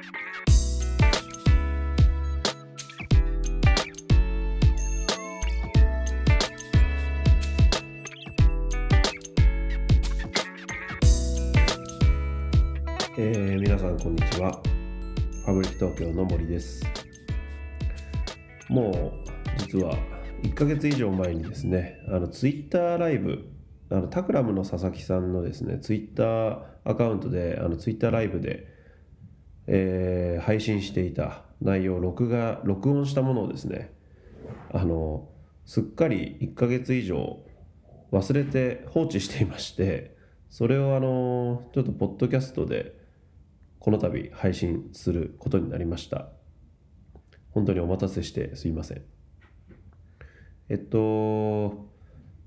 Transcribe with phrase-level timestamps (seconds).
[13.56, 14.62] ー皆さんこんにちは。
[15.44, 16.86] ファブリック東京の森です。
[18.68, 19.28] もう
[19.58, 19.96] 実は
[20.44, 23.50] 1ヶ月以上前にですねあのツイッターライブ
[23.90, 28.77] あのタクラムの佐々木さんのですねツイッターアカウントであのツイッターライブで、
[29.68, 33.92] えー配信していた内容録画録音したものをですね
[34.72, 35.28] あの
[35.64, 37.40] すっかり1ヶ月以上
[38.12, 40.16] 忘れて放置していまして
[40.48, 42.96] それをあのちょっとポッドキャストで
[43.78, 46.28] この度配信することになりました。
[47.50, 49.02] 本当にお待たせしてすいません。
[50.68, 51.88] えっと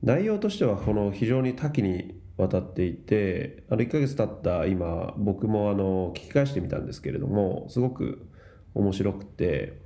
[0.04, 8.28] 内容としてはこの非常に多岐にわたっていてあの1ヶ月経った今僕もあの聞き返してみたんですけれどもすごく
[8.74, 9.80] 面白くて、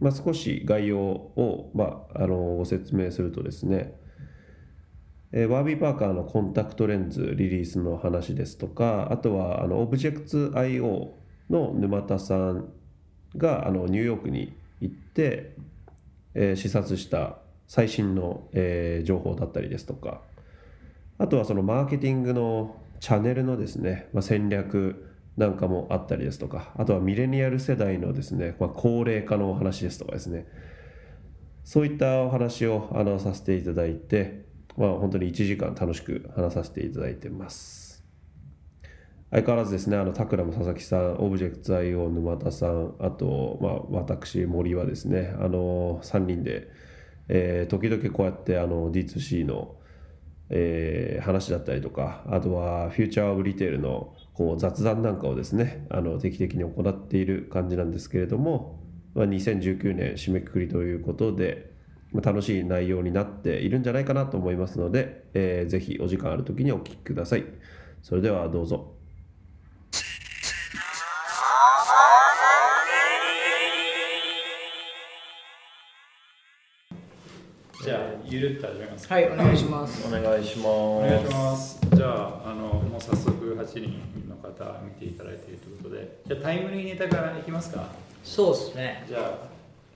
[0.00, 3.94] まあ、少し概要を、まあ、あのご説明するとですね
[5.30, 11.10] えーワービー・パーカーのコンタクトレンズリリースの話ですとかあとはあの Objects.io
[11.48, 12.72] の沼田さん
[13.36, 15.54] があのニューヨークに行って、
[16.34, 17.36] えー視察した
[17.68, 20.22] 最新の、えー情報だったりですとか
[21.20, 30.46] あとはそのマーケティングのチャンネルのですね、まあ、戦略なんかもあったりですとかあとはミレニアル世代のですね、まあ、高齢化のお話ですとかですね
[31.62, 34.46] そういったお話をあのさせていただいて、
[34.76, 38.02] まあ、本当に1時間楽しく話させていただいてます。
[39.30, 46.66] 相変わらずですね、あの、タクラム佐々木さん、オブジェクト IO 沼田さん、あと、まあ、私、森はですね、あの、3人で、
[47.28, 49.76] えー時々こうやって、あの、D2C の、
[50.50, 58.80] えー話だったりとか、あとは、フューチャーオブリテールの、こう、雑談なんかをですね、あの、定期的に行っている感じなんですけれども、
[59.14, 61.70] まあ、2019年締めくくりということで、
[62.12, 67.44] まあ楽しい内容になっているんじゃないかなと思いますので、えーぜひお時間ある時にお聴きください。
[68.02, 68.94] それではどうぞ。
[77.82, 80.06] じゃあゆるっと始めますはい、お願いします。
[80.06, 80.68] お願いします。
[80.68, 87.86] お願いしますじゃああのもう早速8人の方見ていただいているということでじゃあタイムリーネタからいきますか？
[88.22, 89.04] そうですね。
[89.08, 89.36] じゃ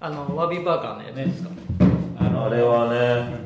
[0.01, 1.51] あの、ワビーバーカーのやつですか？
[2.19, 3.37] ああのあれはね、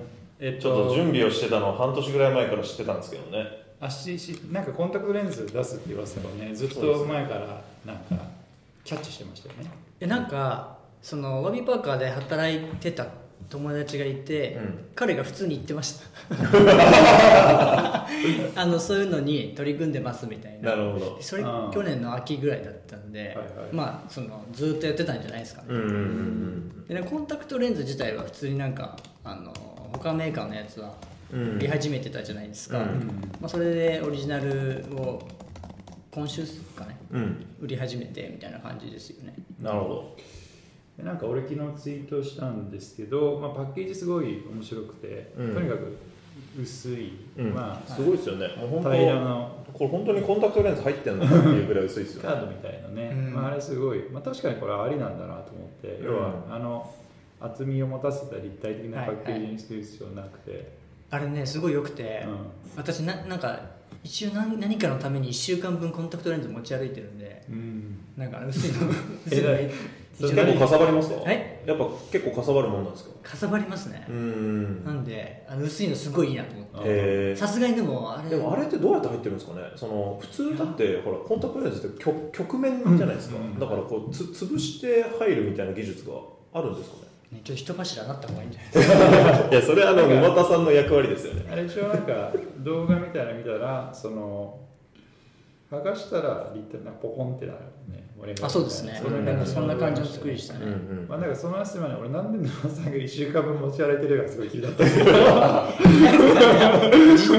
[0.41, 3.45] えっちょっとと準備をしてたの半年ぐらい前から知ってたんですけどね。
[3.81, 8.17] あししなんかコンタクトレンズ出すって噂をねずっと前からなんか
[8.85, 13.07] キャッチしてましたよねで、なんか、その、ワビーバーカーで働いてた
[13.49, 16.07] 友達がいて、うん彼が普通に言ってました。
[18.57, 20.71] あの、そういうのに取り組んでますみたいな。
[20.71, 21.19] なるほど。
[21.21, 29.53] それ去年の秋ぐらいだったんで、はいはいまあそのずっとやってたんじゃないですかね、コンタクトレンズ自体は普通になんかあの
[29.93, 30.95] 他メーカーのやつは
[31.33, 31.57] うん。
[31.57, 32.87] 売り始めてたじゃないですか、うん
[33.41, 35.23] まあ、それでオリジナルを
[36.11, 36.43] 今週
[36.75, 37.47] かねうん。
[37.61, 40.17] 売り始めてみたいな感じですよねなるほど。
[40.99, 45.55] でなんか俺昨日ツイートしたんですけど、まあ、パッケージすごい面白くて、うん。
[45.55, 45.97] とにかく
[46.61, 47.55] 薄い、うん。
[47.55, 48.49] まあすごいですよね。
[48.57, 52.29] もう本当平らなこれ本当にコンタクトレンズ入ってんのかっていうぐらい薄いですよね。
[52.29, 53.33] カードみたいなね、うん。
[53.33, 56.93] まあ、あれすごい、まあ、確かにこれはありなんだなと思って、要はうんあの
[57.41, 60.73] 厚みを持たせた立体的なパッケージにする必要なくて、
[61.11, 62.37] あれねすごい良くて、うん。
[62.77, 63.61] 私ななんか
[64.03, 67.99] 一応何何かのために1週間分コンタクトレンズ持ち歩いてるんでうん。
[68.17, 68.89] なんか薄いの。
[69.27, 69.51] 薄いの
[70.21, 71.21] 結構かさばりますか？
[71.21, 71.61] はい。
[71.65, 73.31] やっぱ結構かさばるもんなんですか？
[73.31, 74.05] かさばりますね。
[74.09, 74.85] う、ん。
[74.85, 77.37] なんであの薄いのすごいいいなと思って。
[77.37, 78.29] さすがにでもあれ。
[78.31, 79.63] でもあれってどうやって入ってるんですかね？
[79.77, 83.59] その普通だってほらコンタクトレンズって曲曲面じゃないですか、うん。
[83.59, 86.15] だからこうつ潰して入るみたいな技術が
[86.53, 87.03] あるんですかね？
[87.39, 89.49] ねちょっと人柱になった方がいいんじゃないですか？
[89.53, 91.47] いやそれはあの沼田さんの役割ですよね。
[91.51, 94.59] あれ一応なんか動画みたいなの見たらその
[95.71, 97.59] 剥がしたら立体なポコンってなる
[97.89, 98.47] ね俺が。
[98.47, 99.01] あそうですね。
[99.03, 105.11] それなんかそんな感じの作りでしたね、うんまあなんかその話まで俺なんで沼さんが1週間分持ち歩いてるかすごい気になったんですけど。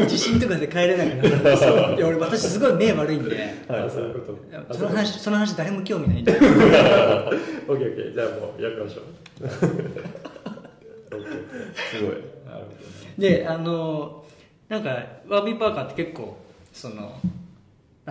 [0.06, 1.96] 地地震とかで帰れなくなったそう。
[1.96, 3.36] いや俺私すごい目悪いんで。
[3.68, 3.82] はい。
[3.84, 4.34] あそういうこ
[4.68, 4.74] と。
[4.74, 6.32] その話その話誰も興味ないんで。
[6.32, 9.50] オッケーオッケーじゃあもうやりましょう。
[11.76, 12.10] すごい。
[12.46, 14.26] なるほどねであの
[14.68, 14.90] なんか
[15.28, 16.38] ワービーパーカーって結構
[16.72, 17.20] その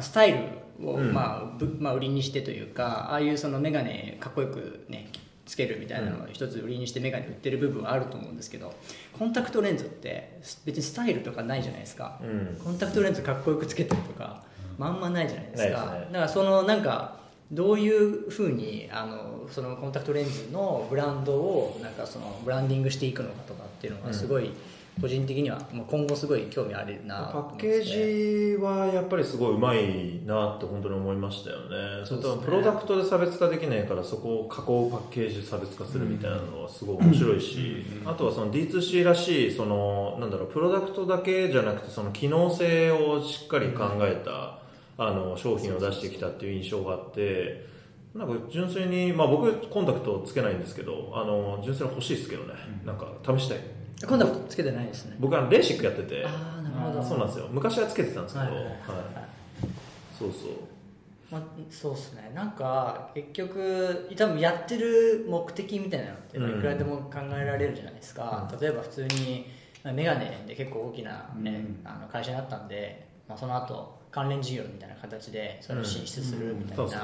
[0.01, 0.39] スタイル
[0.83, 1.13] を、うん。
[1.13, 5.11] まあぶまあ、売りにしてというかああいうそのメガネかっこよくね
[5.47, 8.75] つけるみたいなのを一つ売りにしてメガネ売ってる部分はあると思うんですけど
[9.19, 12.59] コンタクトレンズって別にスタイルとかないじゃないですか、うん。
[12.63, 14.43] コンタクトレンズかっこよくつけたりとか、
[14.77, 15.95] まんまないじゃないですか。
[15.95, 16.09] ね。
[16.13, 17.17] だからそのなんか
[17.51, 24.53] どういうふうにあのそのコンタクトレンズのブランドをなんかそのブランディングしていくのかとかっていうのがすごい
[25.01, 32.05] 個人的にはもう今後すごい興味あるなとパッケージはやっぱりすごいうまいなって本当に思いましたよね。
[32.05, 44.59] それとプロダクトで差別化できないからそこを加工パッケージで差別化するみたいなのはすごい面白いし、あとはその D2C らしいそのなんだろうプロダクトだけじゃなくてその機能性をしっかり考えた、
[44.99, 47.67] あの商品を出してきたっていう印象があって
[48.15, 52.55] なんか純粋に、まあ、僕コンタクトつけないんですけどあの純粋に欲しいですけどね、
[52.85, 53.59] なんか試したい
[54.07, 55.17] コンタクトつけてないですね。
[55.19, 56.25] 僕はレーシックやってて。
[56.25, 57.03] ああなるほど。
[57.03, 57.49] そうなんですよ。
[57.51, 58.65] 昔はつけてたんですけど、はい。
[58.65, 58.75] はい。
[60.17, 60.51] そうそう。
[61.31, 62.33] まあ、そうですね。
[62.35, 69.47] なんか結局多分やってる目的みたいなのってうんいくらでも考えられるじゃないですか、例えば普通に
[69.85, 77.03] まあメガネで結構大きな、ねあの会社になったんで、まあ、その後関連事業みたいな形でそれを進出するみたいな、そうですね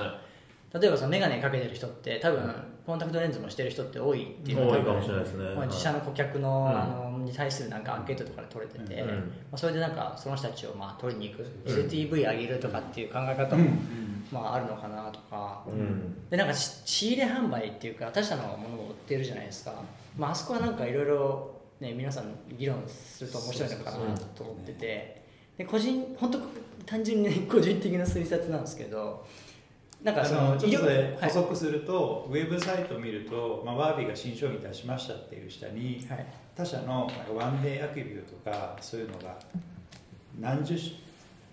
[0.75, 2.53] 例えばそのメガネかけてる人って多分
[2.85, 5.45] コンタクトレンズもしてる人って多いっていうのは多いかもしれないですね。
[5.45, 5.69] まあ、はい。
[5.69, 6.69] 自社の顧客の,、うん。
[6.69, 9.09] あのに対するなんかアンケートとかで取れてて、うん。
[9.09, 9.15] ま
[9.53, 13.65] あ、それでなんかその人たちをまあ取りに行く、LTV 上げるとかっていう考え方も、
[14.33, 16.29] まあ、あるのかなとか、うん。
[16.29, 19.73] でなんかし仕入れ販売っていうか他社のものを売ってるじゃないですか、
[20.19, 23.97] まあ、あそこはなんかいろいろね皆さん議論すると面白いのかな
[24.35, 25.25] と思ってて。
[25.57, 26.41] で個人本当
[26.85, 29.25] 単純にね個人的な推察なんですけど
[30.05, 36.27] なんかあそののちょっとではい補足すると、ウェブサイトを見ると、まあ、バービーが新商品出しましたっていう下にはい。
[36.55, 39.37] 他社のなんかワンデーアキビューとかそういうのが
[40.39, 40.91] 何十種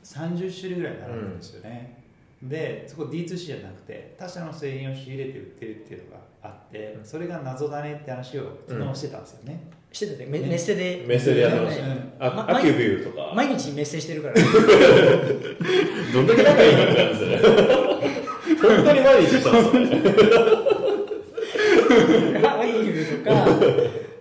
[0.04, 2.04] 30種類ぐらい並ぶんですよね、
[2.44, 11.06] でそこ D2C じゃなくて他社の製品を仕入れて売ってるっていうのがあってそれが謎だねって話を昨日してたんですよね、しててメねメッセで。
[11.08, 11.88] メッセでやってました。
[11.88, 13.34] ねあアキュビューとか。
[13.36, 14.36] 毎日メッセしてるから。
[16.14, 17.30] どんだけ仲いいのってなんですよ
[18.00, 18.21] ね
[18.62, 19.90] 本当に毎日したんですね
[22.40, 23.32] ハイヒールとか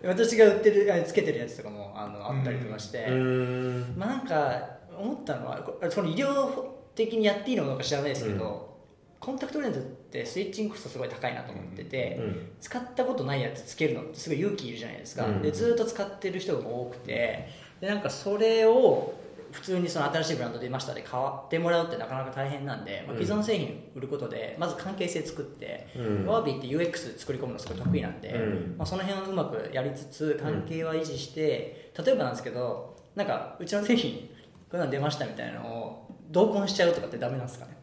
[0.08, 3.94] 私が売ってるあつけてるやつとかもあのあったりとかして、うん。
[3.96, 6.48] まあなんか思ったのはこその医療
[6.94, 8.78] 的にやっていいのか知らないですけど、
[9.18, 12.50] コンタクトレンズってスイッチングコストすごい高いなと思ってて、うん。
[12.60, 15.42] 使ったことないやつつけるのってすごい勇気いるじゃないですか、うん。
[15.42, 17.48] でずっと使ってる人が多くて
[17.80, 19.14] でなんかそれを
[19.52, 26.26] 普通にその新しいブランド出ましたで買ってもらうってなかなか大変なんで、まあ、既存製品売ることでまず関係性作って、うん。
[26.26, 28.74] ワービーって UX 作り込むのすごい得意なんで、うん。
[28.78, 34.28] まあ、その辺をうまくやりつつ関係は維持して、例えばなんですけどなんかうちの製品
[34.70, 37.76] こんなん出ましたみたいなのを同梱しちゃうとかってダメなんですかね？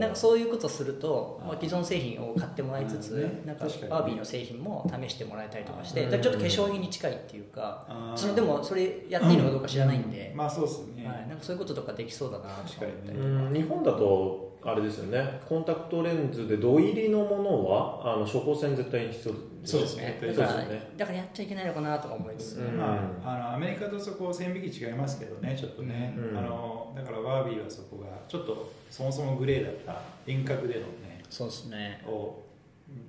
[0.00, 3.42] なんかそういうことすると、まあ、既存製品を買ってもらいつつ、ね。
[3.44, 12.64] なんかバービーの製品も試してもらえたりとかして、ちょっと化粧品に近いっていうか、そのでもそれやっていいのかどうか知らないんで、まあそうですね、はい、なんかそういうこととかできそうだなとか思っ
[13.06, 13.28] たりとか。
[13.28, 13.54] うん。
[13.54, 15.40] 日本だとあれですよね。
[15.48, 19.34] コンタクトレンズで土入りのものはあの処方箋絶対に必要
[19.64, 20.18] そうですね。
[20.20, 20.92] だからですよね。
[20.96, 22.76] だからやっちゃいけないのかなとか思いつつ、うん。
[22.76, 26.36] まあ、あのアメリカとそこ線引き違いますけどねちょっとね、うん。
[26.36, 32.02] あのだからバービーはそこがちょっとそもそもグレーだった遠隔でのねそうですね。
[32.04, 32.42] を
[32.88, 33.02] うん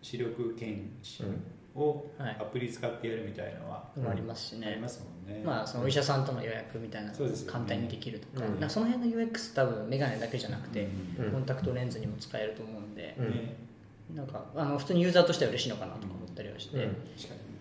[0.00, 1.42] 視力検診うん
[1.76, 2.36] をはい。
[2.40, 7.52] アプリ使ってやるみたいのはもありますしね、ありますもんね、まあ、そのお医者さんとの予約みたいなのそうですよね。
[7.52, 8.70] 簡単にできるとか,、うん。
[8.70, 10.88] その辺の UX 多分メガネだけじゃなくて、
[11.18, 11.32] うん。
[11.32, 13.30] コンタクトレンズにも使えると思うんで、うん。
[13.30, 13.56] ね。
[14.14, 16.88] なんかあの普通にユーザーとしては嬉しいのかなとか思ったりはして、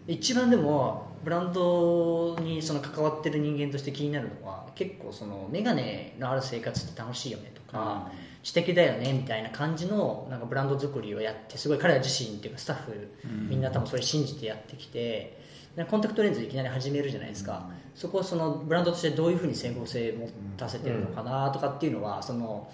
[0.07, 8.12] 一番でもブランドにその関わってる人間として気になるのは結構そのメガネのある生活って楽しいよねとか、
[8.45, 13.49] 知的だよねみたいな感じのなんかブランド作りをやってすごい彼ら自身っていうかスタッフうん。
[13.49, 15.41] みんな多分それ信じてやってきて
[15.75, 22.71] でコンタクトレンズいきなり始めるじゃないですか、そこをそのブランドとしてどういうふうに整合性持たせてるのかなとかっていうのはその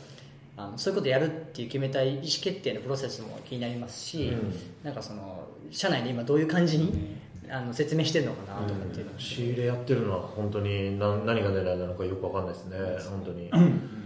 [0.56, 4.56] あのそういうことやるっていう決めた意思決定のプロセスも気になりますし、うん。
[4.84, 7.16] なんかその社内で今どういう感じに
[7.50, 12.78] あの説明してるのかなとかっていうのも、仕入れやってるのは本当に何何が狙いなのかよくわかんないですね。
[13.10, 13.50] 本当に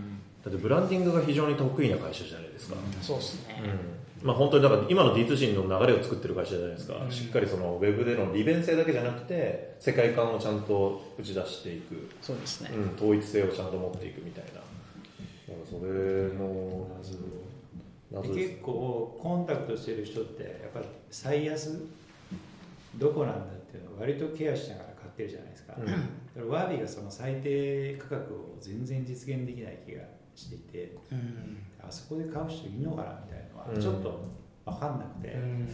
[0.46, 3.64] だってブランディングが非常に得意な会社じゃないですか、そうですね、
[4.22, 4.28] うん。
[4.28, 7.12] まあ、本当にだから今の D2C の流れを作ってる会社じゃないですか、うん。
[7.12, 14.62] しっかりそのウェブでの利便性だけじゃなくて世界観をちゃんと打ち出していく、そうですね、うん、統一性をちゃんと持っていくみたいな。
[15.66, 17.18] それの謎。
[18.24, 21.82] 結構コンタクトしてる人ってやっぱり最安
[22.96, 25.86] どこなんだっていうのを割とケアしながら買ってるじゃないですか、うん。
[25.86, 26.00] だか
[26.38, 30.04] らワービーがその最低価格を全然実現できない気が
[30.36, 31.58] していてうん。
[31.82, 33.76] あそこで買う人いるのかなみたいなのうん。
[33.76, 34.20] はちょっと
[34.66, 35.70] 分かんなくて、うん。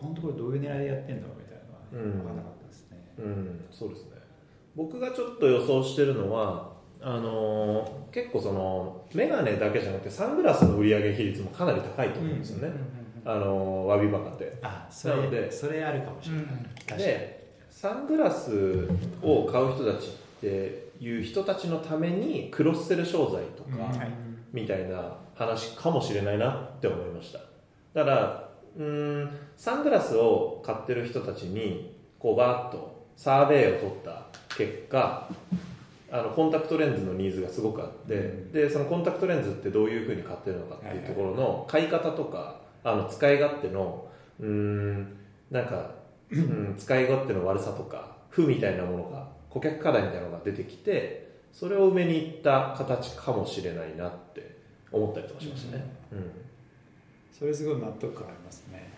[0.00, 2.18] 本当これどういう狙いでやってんだろうみたいなのはうん。
[2.18, 4.10] 分かんなかったですね、うん、そうですね。
[4.74, 12.74] 僕がちょっと予想してるのはあのー結構そのメガネだけじゃなくてサングラスの売上比率もかなり高いと思うんですよね、
[13.24, 14.56] あのーワビバカって。
[14.62, 18.88] あそなのでれそれあるかもしれない、でサングラス
[19.22, 20.10] を買う人たちっ
[20.40, 23.92] ていう人たちのためにクロスセル商材とか、
[24.52, 27.38] みたいな話かもしれないなって思いました。
[27.94, 34.26] だからうーんサングラスを買ってる人たちにこうバーッとサーベイを取った
[34.56, 35.28] 結果
[36.10, 38.52] あのコンタクトレンズのニーズがすごくあって、うん。
[38.52, 44.06] でそのコンタクトレンズってどういうふうに買ってるのかっていうところの買い方とかあの使い勝手の
[44.38, 45.16] うーん
[45.50, 45.90] なんか、
[46.30, 54.56] うん、使い勝手の悪さとか負みたいなものが顧客課題みたいなのが出てきてそれを埋めにいった形かもしれないなって
[54.92, 56.30] 思ったりとかしましたね、うん。
[57.32, 58.90] それすごい納得感ありますね。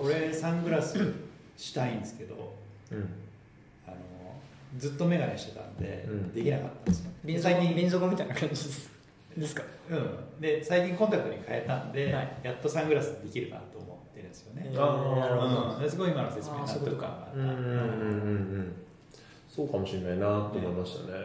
[0.00, 0.98] 俺サングラス
[1.56, 2.54] したいんですけど
[2.92, 3.08] うん。
[3.86, 3.96] あの
[4.78, 6.34] ずっと眼鏡してたんで、うん。
[6.34, 7.10] できなかったんですよ。
[7.24, 8.90] 輪最近底輪底みたいな感じです。
[9.36, 9.62] ですか？
[9.90, 12.38] うん、で最近コンタクトに変えたんで、はい。
[12.42, 14.82] やっとサングラスできるなと思ってるんですよね、えー。
[14.82, 15.74] あーなるほど。
[15.74, 17.36] うん、ですごい今の説明納得感があった。
[17.36, 17.72] うんうんうんうんう
[18.62, 18.72] ん
[19.56, 21.18] そうかもしれないなと思いましたね。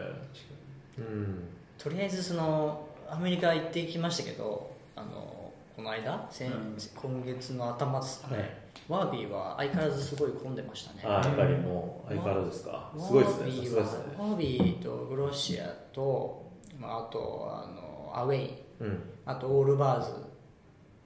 [0.98, 1.44] うん。
[1.78, 8.50] とりあえずそのアメリカ行ってきましたけどあのこの間、先うん今月の頭ですね、はい。
[8.88, 11.00] ワービーは相変わらずすごい混んでましたね。
[11.04, 12.92] あーやっぱりもう相変わらずですか？
[12.98, 13.44] すごいですね。
[13.44, 14.14] ワービーはさすがですね。
[14.18, 18.54] ワービーとグロシアと、まあ、あとあのアウェイ。
[18.80, 19.02] うん。
[19.24, 20.12] あとオールバーズ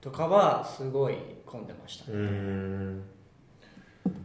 [0.00, 3.02] とかはすごい混んでましたうーん。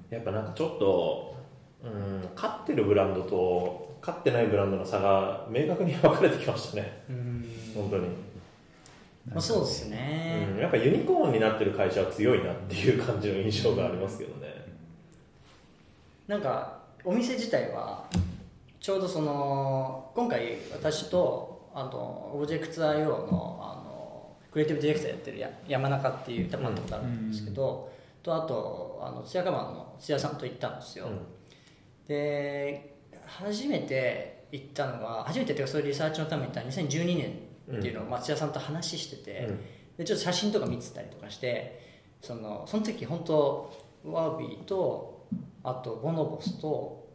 [0.09, 1.35] やっぱなんかちょっと
[1.83, 2.29] うん。
[2.35, 7.03] 勝ってるブランドと勝ってないブランドの差が明確に分かれてきましたね。
[7.09, 7.45] うん。
[7.73, 8.07] 本当に、
[9.29, 14.65] まあ、そうですうね、ん、やっぱユニコーンになってる会社は強いなっていう感じの印象がありますけどね。
[16.27, 18.05] なんかお店自体は
[18.79, 31.07] ちょうどその今回私とあとオブジェクト IO のあのクリエイティブディレクターやってるや山中っていう多分会ったことあるんですけど、とあとあのツヤカマンの津屋さんと行ったんですよ、
[32.11, 39.59] で初めて行ったのが初めてっていうかそういうリサーチのために行った2012年っていうのを松屋さんと話してて、うん。
[39.97, 41.79] でちょっと写真とか見てたりとかして
[42.21, 43.73] そのその時本当
[44.03, 45.27] Warby と
[45.63, 47.07] あと Bonobos と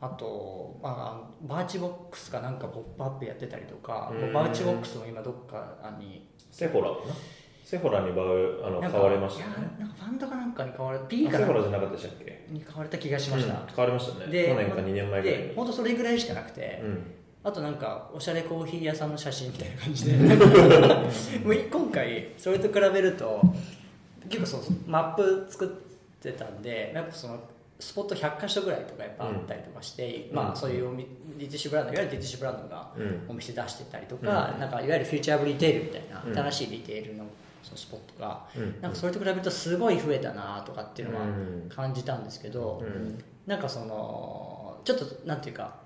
[0.00, 4.32] あと、まあ、 Birchbox かなんかポップアップやってたりとかうん。
[4.32, 6.90] Birchbox も今どっかに Sephora
[7.66, 9.74] Sephora に買うあの買われましたね。
[9.80, 12.46] なんかファンドかなんかに買われ P あかなんかセフォラじゃなかったでしたっけ？
[12.48, 14.30] に買われた気がしました、うん買われましたね。
[14.30, 15.52] で去年か2年前ぐらい。
[15.56, 17.02] 本当それぐらいしかなくて、うん。
[17.42, 20.16] あとなんかおしゃれコーヒー屋さんの写真みたいな感じで。
[21.44, 23.40] もう今回それと比べると
[24.28, 25.68] 結構そうマップ作っ
[26.22, 27.40] てたんでやっぱその
[27.80, 30.36] スポット100箇所ぐらいとかやっぱあったりとかして、うん。
[30.36, 30.96] まあそういう
[31.36, 33.24] ディティッシュブランドいわゆるディティッシュブランドがうん。
[33.28, 36.32] お店出してたりとか、なんかいわゆるフューチャーブリテールみたいうん。
[36.32, 37.24] な新しいリテールの
[37.66, 38.80] そのスポットが、うん。
[38.80, 41.68] なんかそれと比べるとすごい増えたなとかっていうのはうん。
[41.68, 43.22] 感じたんですけど、うん。
[43.46, 45.80] なんかそのちょっとなんていうか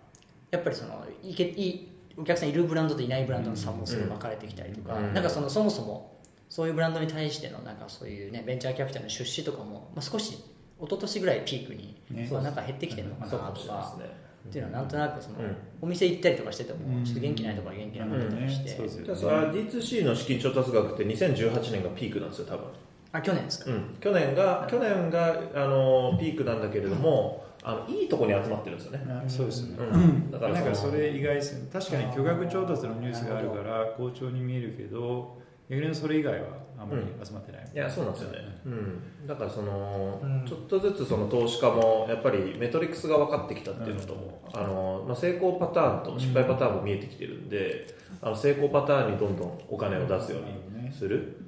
[0.50, 5.14] やっぱりそのいけいいお客さんいるブランドといないブランドの差もすごい分かれてきたりとか、うん。
[5.14, 6.20] なんかそのそもそも
[6.50, 10.42] そういうブランドに対してのなんかそういうねベンチャーキャピタルの出資とかも、まあ、少し一
[10.82, 12.28] 昨年ぐらいピークに、ね。
[12.30, 15.56] まあなんか減ってきてるのかなとかねっていうのはなんとなくその、うん。
[15.80, 17.04] お店行ったりとかしててもうん。
[17.04, 22.66] ちょっと元気ないところは元気なかったりして、そうですよじゃあそれは D2C の資金調達額って2018年がピークなんですよ多分。
[23.12, 31.68] あ去年ですか、うん、去年が去年があのピークなんだけれども、あのいいとこに集まってるんですよね、あそうですよね、うん、だからなんかそれ意外ですね。
[31.72, 35.38] 確かに巨額調達のニュースがあるから好調に見えるけど
[35.68, 36.48] 逆にそれ以外は
[36.80, 40.46] あんまり集まってない、いやそうなんですよね、うん、だからその、うん。
[40.46, 51.40] ちょっとずつその投資家もやっぱりメトリックスが分かってきたっていうのと、あのまあ、成功パターンと失敗パターンも見えてきてるんで、あの成功パターンにどんどんお金を出すようにするっ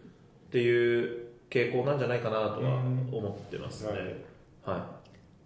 [0.50, 3.92] ていう傾向なんじゃないかなとは思ってますね、
[4.64, 5.00] は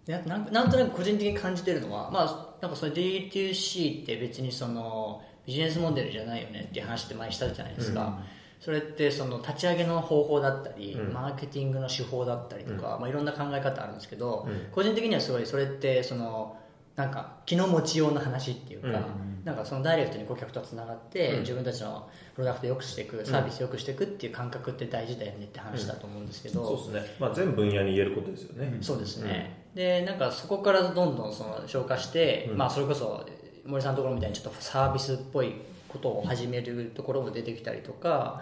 [0.05, 8.19] であとなんかなんとなく個人的に感じてるのは、まあ、なんかその D2C って別にそのビジネスモデルじゃないよねっていう話って前にしたじゃないですか、
[8.59, 11.13] それってその立ち上げの方法だったり、うん。
[11.13, 14.71] マーケティングの手法だったりとか、まあ、いろんな考え方あるんですけど、うん。
[14.71, 16.57] 個人的にはすごいそれってその
[16.95, 19.45] なんか気の持ちようの話っていうか、うん。
[19.45, 21.39] なんかそのダイレクトに顧客とつながって、うん。
[21.41, 32.57] 自分たちのプロダクトを良くしていくサービスを良くしていくっていう感覚って大事だよねって話だと思うんですけい、ど、そうですね、まあ、全分野に言えることですよね、そうですね、でなんかそこからどんどんその消化して、うん。
[32.57, 33.25] まあ、それこそ
[33.65, 35.53] 森さんのところみたいにちょっとサービスっぽい
[35.87, 38.41] ことを始めるところも出てきたりとか、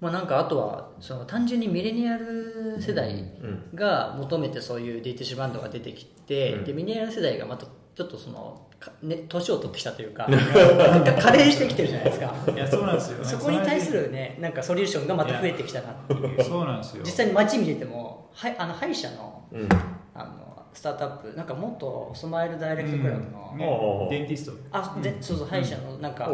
[0.00, 3.64] まあ、なんかあとはその単純にミレニアル世代うん。
[3.74, 6.64] が求めてそういう DTC バンドが出てきて、うん。
[6.64, 12.34] でミレニアル世代がまたちょっとそのかね年を取ってきたというか なんか加齢してきてるじゃないですか。
[12.54, 13.24] いやそうなんですよ。
[13.24, 16.42] そこに対するねなんかソリューションがまた増えてきたなっていう。
[16.42, 17.02] そうなんですよ。
[17.04, 19.68] 実際に街見ててもはいあの歯医者のうん。
[20.14, 24.08] あのスタートアップなんか元スマイルダイレクトクラブの、うん。
[24.08, 26.28] デンティストあでそうそう歯医者のなんか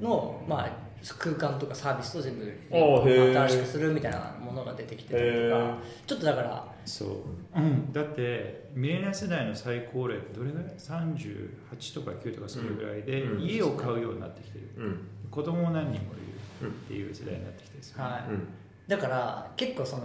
[0.00, 0.70] の、まあ、
[1.18, 5.76] 空間とかサービスを全部、新しくするみたいなものが出てきてたりとへかー。
[6.06, 7.08] ちょっとだからそう、
[7.56, 13.42] うん、だってミレニア世代の最高齢ってどれぐらい？38とか9とかそれぐらいで、うん。
[13.42, 15.08] 家を買うようになってきてる、ううん。
[15.30, 16.16] 子供も何人もい
[16.62, 18.22] るっていう世代になってきてるんですよね、はい。
[18.30, 18.48] うん。
[18.86, 20.02] だから結構その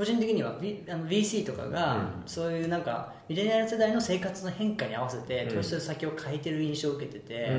[0.00, 2.08] 個人的には、V、あの VC とかが、うん。
[2.24, 5.56] そういうなんかミレニアル世代の生活の変化に合わせてうん。
[5.56, 7.50] 投資する先を変えてる印象を受けてて、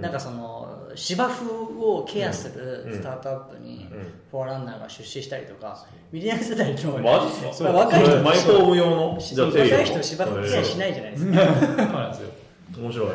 [0.00, 2.94] なんかその芝生をケアするうん。
[2.94, 4.02] スタートアップにうん。
[4.30, 9.08] フォアランナーが出資したりとか、ミレニアル世代のマジっす若い人マイホーム用の？
[9.12, 12.30] 若い人芝生ケアしないじゃないですか、そうなんですよ。
[12.78, 13.08] 面白い。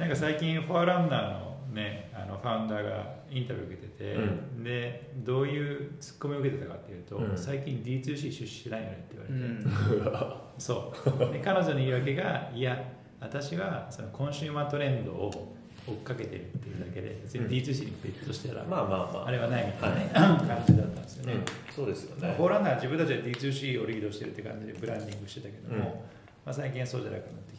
[0.00, 4.14] なんか最近フォアランナーのねあのファウンダーがインタビュー受けてて、
[4.60, 7.36] うでどういうツッコミを受けてたかっていうと、うん。
[7.36, 10.40] 最近 D2C 出資してないよねってう言われて、ん。
[10.58, 10.94] そ
[11.30, 11.32] う。
[11.32, 15.54] で彼女の言い訳がいや私はそのコンシューマートレンドを
[15.86, 19.28] 追っかけてるっていうだけで別に D2C にベットしたら、まあまあまあ。
[19.28, 21.44] あれはないみたいな、感じだったんですよね、うん。
[21.72, 22.34] そうですよね。
[22.36, 25.82] フォーランナーは自分たちで D2C をリードしてるって感じでブランディングしてたけども、うん。
[25.82, 25.92] ま
[26.46, 27.51] あ、最近はそうじゃなくなって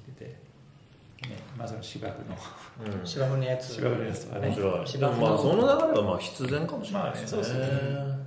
[1.58, 3.06] まあ、その芝生のうん。
[3.06, 3.74] 芝生のやつ。
[3.74, 4.48] 芝生のやつはね。
[4.48, 8.24] 面白いで芝生のもまあその流れはまあ必然かもしれないですね,、まあねそうですよ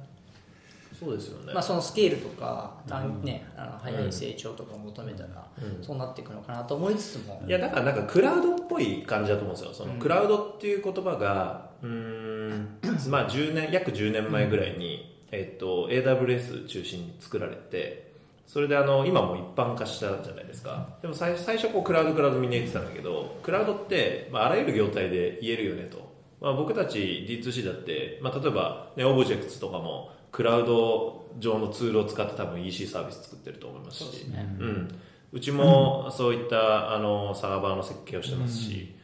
[0.98, 5.84] そうですよね、まあ、そのスケールとか、単ね、あの早い成長とかを求めたら、うん。
[5.84, 9.74] そうなっていくのかなと思いつつも、いやだからなんかクラウドっぽい感じだと思うんですよ。
[9.74, 9.98] そのうん。
[9.98, 12.78] クラウドっていう言葉がうーん
[13.10, 18.05] まあ10年約10年前ぐらいに、えっと AWS 中心に作られて
[18.46, 20.88] それであの今も一般化したじゃないですか。
[21.02, 34.04] でも最最初こうクラウドクラウドみんな言ってたんだけどクラウドって、まあ、あらゆる業態で言えるよねと、まあ、僕たち D2C だって、まあ、例えば、ね、オブジェクツとかもクラウド上のツールを使って多分 EC サービス作ってると思いますし。
[34.04, 34.56] そうですね。
[34.60, 35.00] うん、
[35.32, 38.95] うちもそういったあのサーバーの設計をしてますし、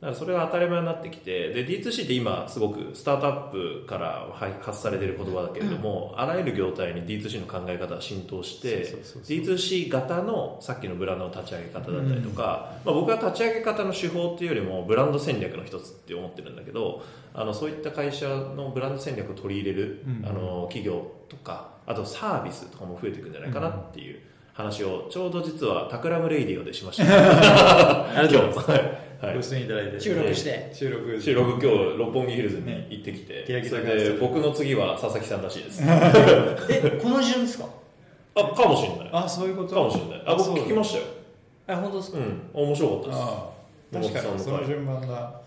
[0.00, 9.36] だからそれが当たり前になってきてで D2C って今すごくスタートアップからはい発されている言葉だけれども、あらゆる業態に D2C の考え方が浸透してそうそうそうそう。
[9.36, 20.26] D2C 型のさっきのブランドの立ち上げ方だったりとか、まあ、僕は立ち上げ方の手法っていうよりもブランド戦略の一つって思ってるんだけどあのそういった会社のブランド戦略を取り入れる、うん。
[20.26, 24.20] あの企業とかあとサービスとかも増えていくんじゃないかなっていう
[24.54, 27.04] 話をちょうど実は Takram Radio でしました。
[28.18, 29.30] ありがとうございますはい。
[29.30, 30.00] はいご出演いただいて。
[30.00, 30.70] 収録して。
[30.72, 31.20] 収録。
[31.20, 35.82] 収録今日六本木ヒルズに行ってきて、ねそれで僕の次は佐々木さんらしいです。
[35.86, 37.66] え、この順ですか？
[38.36, 39.10] あかもしれない。
[39.12, 39.74] あそういうこと？
[39.74, 40.22] かもしれない。
[40.26, 41.04] あ僕聞きましたよ。
[41.66, 42.18] あ、本当ですか？
[42.18, 42.40] うん。
[42.54, 43.00] 面白かっ
[43.92, 44.12] たです。
[44.14, 45.39] 確かにその順番だ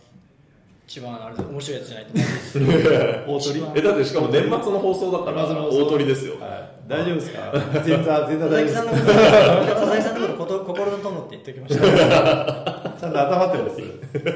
[0.86, 2.12] 一番あれ面白いやつじゃないと。
[3.32, 3.64] 大鳥？
[3.76, 6.34] えだってしかも年末の放送だから大鳥ですよ。
[6.40, 6.70] はい。
[6.88, 7.40] 大丈夫ですか？
[7.86, 11.86] 前座前座佐々木大丈夫でさんのこと、佐々木さんのこと 心の友って言っておきました。
[11.86, 13.82] す ちゃんと頭ってますオ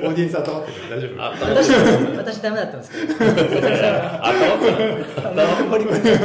[0.09, 1.69] ーディエンス頭ってる大丈夫あ私、
[2.17, 3.13] 私ダメだったんですけど。
[3.13, 3.25] 頭
[5.53, 6.19] って守り込んで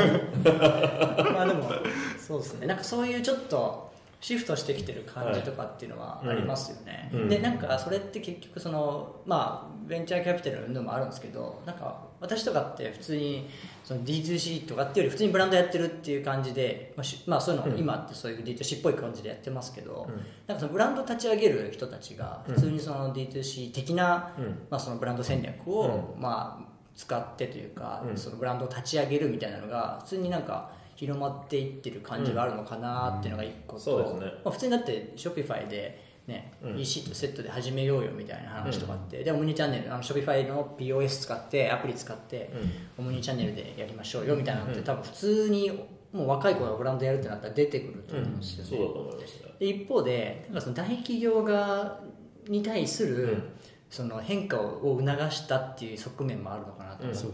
[1.33, 1.71] まあでも、
[2.19, 2.67] そうですね。
[2.69, 3.92] なんかそういうちょっと、
[4.23, 7.29] シフトしてきてる感じとかっていうのはありますよね、うん。
[7.29, 13.49] でなんかそれって結局そのまあベンチャーキャピタルのもあるんですけどなんか私とかって普通に
[13.83, 17.79] その D2C とかっていうより普通にブランドやってるっていう感じで、まあしまあ、そういうの、うん。
[17.79, 20.17] 今ってそういう D2C っぽい感じでやってますけど、うん。
[20.47, 24.45] なんかそのブランド立ち上げる人たちが普通にその D2C 的な、うん。
[24.71, 28.17] まあ、そのブランド戦略を、まあ、使ってというか、うん。
[28.17, 30.71] そのブランドを立ち上げるみたいなのが普通になんか
[31.03, 34.21] 広まっていってる感じがあるのかなっていうのが一個と、そうですね。
[34.45, 36.79] まあ、普通にだって Shopify で、ねうん。
[36.79, 42.53] EC とセットで始めようよみたいな話とかって、でオムニチャンネルあの Shopify の POS 使ってアプリ使って、
[42.97, 44.85] オムニチャンネルでやりましょうよみたいなのって、うん。
[44.85, 45.71] 多分普通に
[46.13, 52.01] もう若い子がブランドやるってなったら出てくると思うんですよね、そうだと思いますねで一方でなんかその大企業側
[52.47, 53.43] に対する、うん
[53.93, 57.21] その変化を促したっていう側面もあるのかなと思って。
[57.21, 57.33] そう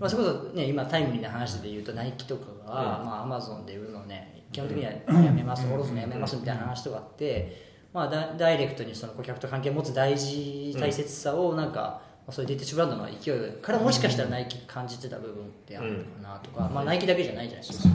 [0.00, 3.06] まあそれこそね今タイムリーな話で言うとナイキとかが、うん。
[3.06, 7.62] まあアマゾンで売るのをね基本的にはやめます、下ろすのやめますみたいな話とかあって、
[7.94, 17.88] まあダダイレクトにその顧客と関係を持つ大事大切さをなんか、まあそういうディティッシュブランドの勢いからもしかしたらナイキ感じてた部分ってあるのかなとか、まあナイキだけじゃないじゃないですか。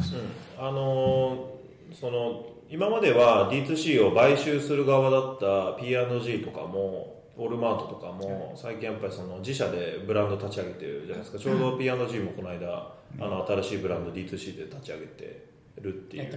[0.59, 0.67] うん。
[0.69, 1.61] あのー
[1.93, 11.39] その今までは D2C を買収する側だった P&G とかもウォルマートとかも最近やっぱりその自社でブランド立ち上げてるじゃないですか。
[11.39, 15.47] ちょうど P&G もこの間あの新しいブランド D2C で立ち上げて
[15.81, 16.31] るっていう。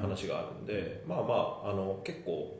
[0.00, 2.56] 話があるんでまあまああの結構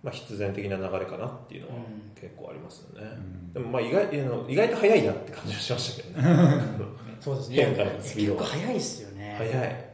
[0.00, 1.82] まあ、必然的な流れかなっていうのはうん。
[2.14, 3.52] 結構ありますよね、うん。
[3.52, 4.04] でもまあ意外
[4.48, 6.62] 意外と早いなって感じがしましたけどね。
[7.20, 9.34] そうです変化のスピードが結構早いですよね。
[9.36, 9.88] 早い。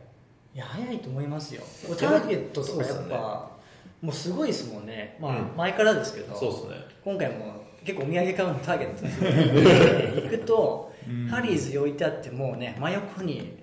[0.54, 1.62] いや早いと思いますよ。
[1.98, 3.50] ターゲットとかやっぱ
[4.04, 5.16] もうすごいですもんね。
[5.18, 5.56] まあ、うん。
[5.56, 6.86] 前からですけどそうですね。
[7.02, 10.20] 今回も結構お土産買うのターゲットですよね。
[10.28, 11.26] 行くと、うん。
[11.28, 13.56] ハリーズ置いてあってもうね真横に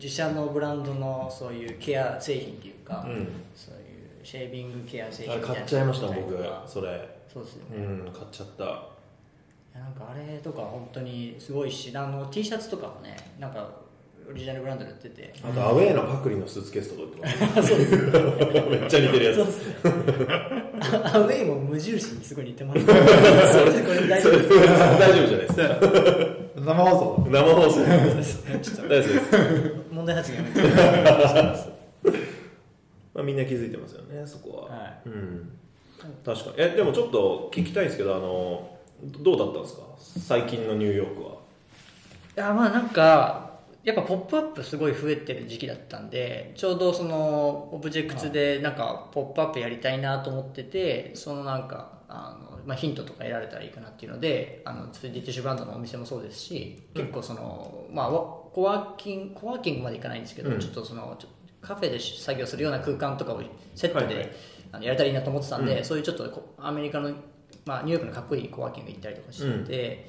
[0.00, 3.28] 自社のブランドのそういうケア製品っていうか、うん。
[3.52, 6.44] そういうシェービングケア製品あれみたいな買っちゃいました僕。
[6.68, 7.08] それ。
[7.26, 8.64] そうですよね、うん買っちゃった。
[8.64, 8.66] い
[9.76, 13.68] やなんかあれとか本当にすごいしあの T シャツとかもねなんか
[14.28, 15.34] オリジナルブランドで売ってて。
[15.42, 17.20] あとアウェーのパクリのスーツケースとか売って
[17.56, 17.72] ます
[18.70, 19.36] めっちゃ似てるやつ。
[19.36, 19.74] そうですね。
[21.04, 22.94] アウェイも無印にすごい似てます それ
[23.82, 25.62] これ大丈夫です大丈夫じゃないですか。
[26.60, 26.90] 生放
[27.22, 27.26] 送。
[27.30, 27.70] 生放送。
[28.62, 30.42] ちょっと大丈夫です、問題発言
[33.14, 35.48] まあ、みんな気づいてますよねそこは、はうん。
[36.24, 36.54] 確かに。
[36.58, 38.70] えでもちょっと聞きたいんですけどあの
[39.20, 39.82] どうだったんですか？
[40.18, 41.28] 最近のニューヨークは。
[42.36, 43.43] いやまあなんか
[43.84, 60.60] やっぱ「ポップアップすごい増えてる時期だったんでちょうどそのオブジェクツでなんか「ポップアップやりたいなと思っててそのなんかあの、まあ、ヒントとか得られたらいいかなっていうのであの 3D ティッシュブランドのお店もそうですし結構その、まあわコワーキングコワーキングまでいかないんですけど、うん。
[60.60, 61.18] ちょっとその
[61.60, 63.42] カフェで作業するような空間とかを
[63.74, 64.30] セットで、はいはい。
[64.70, 65.84] あのやれたらいいなと思ってたんで、うん。
[65.84, 67.10] そういうちょっとこアメリカの、
[67.66, 70.08] まあ、ニューヨークのかっこいいコワーキング行ったりとかしてて、で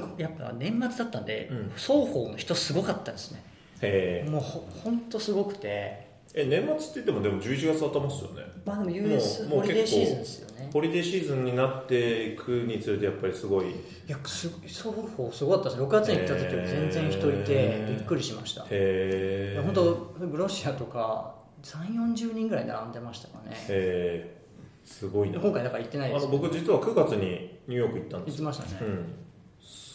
[0.00, 1.72] かやっぱ年末だったんで、うん。
[1.74, 3.42] 双方の人すごかったですね。
[3.82, 6.10] へもうほほんとすごくて。
[6.32, 8.44] え年末って言ってもでも11月頭っすよね。
[8.64, 10.70] まあでも US もうもうホリデーシーズンですよね。
[10.72, 13.70] ホリデーシーズンになっていくにつれてやっぱりすごい。
[13.70, 13.74] い
[14.06, 15.82] やす双方すごかったです。
[15.82, 18.62] 6月に行った時より全然人いてびっくりしました。
[18.62, 19.60] へえ。
[19.64, 19.94] 本当
[20.26, 23.56] グロシアとか3 4 0人ぐらい並んでましたかね。
[23.68, 24.40] へえ。
[24.84, 25.40] すごいな。
[25.40, 26.26] 今回だから行ってないです。
[26.26, 28.46] あの僕実は9月にニューヨーク行ったんですよ。
[28.46, 29.14] 行きましたね、うん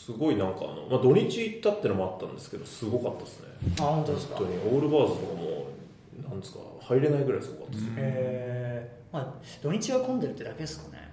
[0.06, 3.48] すごいなんかあの、まあ、土日行ったってのもあったんですけどすごかったですね。
[3.80, 4.36] あ本当ですか？
[4.36, 4.60] 本当に。
[4.76, 5.68] オールバーズとかも
[6.30, 11.06] なんですか入れないぐらいすごかったです、うんへえまあ土日が混んでるってだけですかね。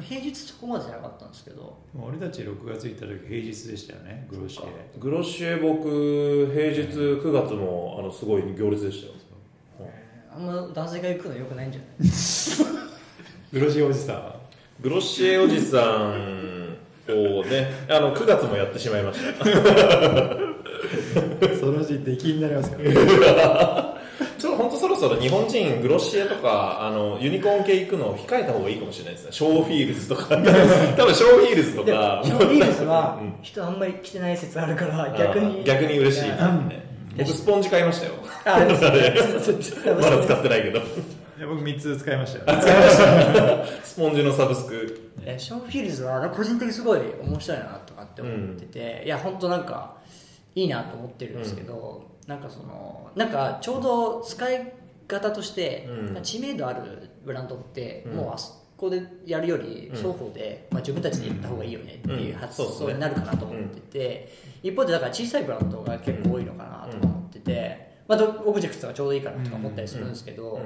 [0.00, 1.76] 平日そこまでじゃなかったんですけど。
[1.94, 4.98] 俺たち6月行った時平日でしたよねグロシエ。
[4.98, 9.12] グロシエ僕平日9月もあのすごい行列でしたよ。
[10.34, 12.08] あんま男性が行くのよくないんじゃない？
[13.52, 14.34] グロシエおじさん。
[14.82, 16.61] グロシエおじさん
[17.08, 19.44] をねあの9月もやってしまいました。
[21.58, 22.82] そのうち出禁になりますから
[24.38, 29.32] ちょっと本当そろそろ日本人グロシエとかあのユニコーン系行くのを控えた方がいいかもしれないですね。
[29.32, 30.28] ショーフィールズとか。
[30.36, 30.40] 多
[31.06, 33.34] 分ショーフィールズとでかショービールズはうん。
[33.42, 35.62] 人あんまり来てない説あるから逆に。
[35.64, 36.30] 逆に嬉しい、
[37.16, 38.12] 僕スポンジ買いましたよ。
[38.44, 38.82] ああです
[39.84, 40.78] まだ使ってないけど。
[40.78, 40.82] い
[41.42, 43.64] や僕3つ使いましたよ。
[43.82, 45.10] スポンジのサブスク。
[45.24, 49.96] えショーフィールズは個人的にすごい面白いなとかって思ってて、いや本当なんか
[50.54, 54.72] いいなと思ってるんですけど、なんかそのなんかちょうど使い
[55.08, 56.22] 方として、うん。
[56.22, 56.80] 知名度ある
[57.24, 70.60] ブランドって、うんもうあそこでやるよりうん双方で、まあ、自分たちでやった方がいいよねっていううん発想になるかなと思ってて、一方でだから小さいブランドが結構多いのかなとか思ってて、まあ、どオブジェクトがちょうどいいかなとか思ったりするんですけど、うん。
[70.62, 70.64] い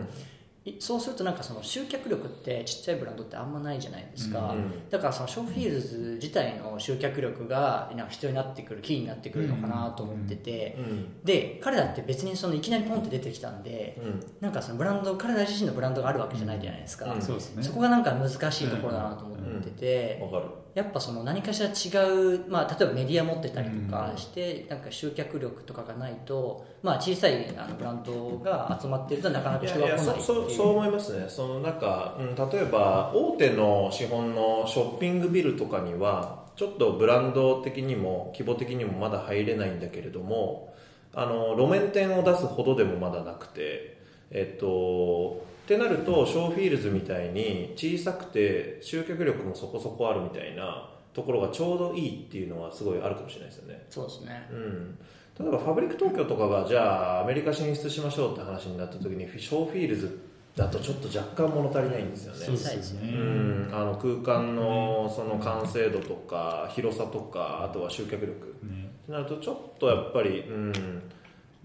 [0.81, 14.23] そうするとなんかその集客力ってちっちゃいブランドってあんまないじゃないですか、うんだからそのショーフィールズ自体の集客力がなんか必要になってくるキーになってくるのかなと思ってて、うんで彼らって別にそのいきなりポンって出てきたんでうん。
[14.41, 17.23] なんかそのブランド彼ら自身のブランドがあるわけじゃないじゃないですか、うん。
[17.23, 17.63] そうですね。
[17.63, 30.23] そこがなんか難しいところだなと思ってて、わかるやっぱその何かしら違う、まあ、例えばメディア持ってたりとかして、なんか集客力とかがないと、まあ、小さいあのブランドが集まってるとなかなか人が来ないいう。
[30.23, 31.25] そうそう思いますね。
[31.31, 40.75] そのなんか、うん、例えば大手の資本のショッピングビルとかにはちょっとブランド的にも規模的にもまだ入れないんだけれども
[41.15, 43.97] あの路面店を出すほどでもまだなくて
[44.31, 53.85] えっとってなるとショーフィールズみたいに小さくて集客力もそこそこあるみたいなところがちょうどいいっていうのはすごいあるかもしれないですよね。
[53.91, 54.49] そうですね。
[54.53, 54.99] うん、
[55.41, 60.21] 例えばファブリック東京とかがじゃあアメリカ進出しましょうって話になった時にショーフィールズ
[60.55, 62.47] だとちょっと若干物足りないんですよね。
[62.47, 63.13] 小さいですよね。
[63.13, 68.55] うん、あの空間のその完成度とか広さとかあとは集客力。
[68.63, 68.89] ね。
[69.03, 70.73] ってなるとちょっとやっぱり、うん、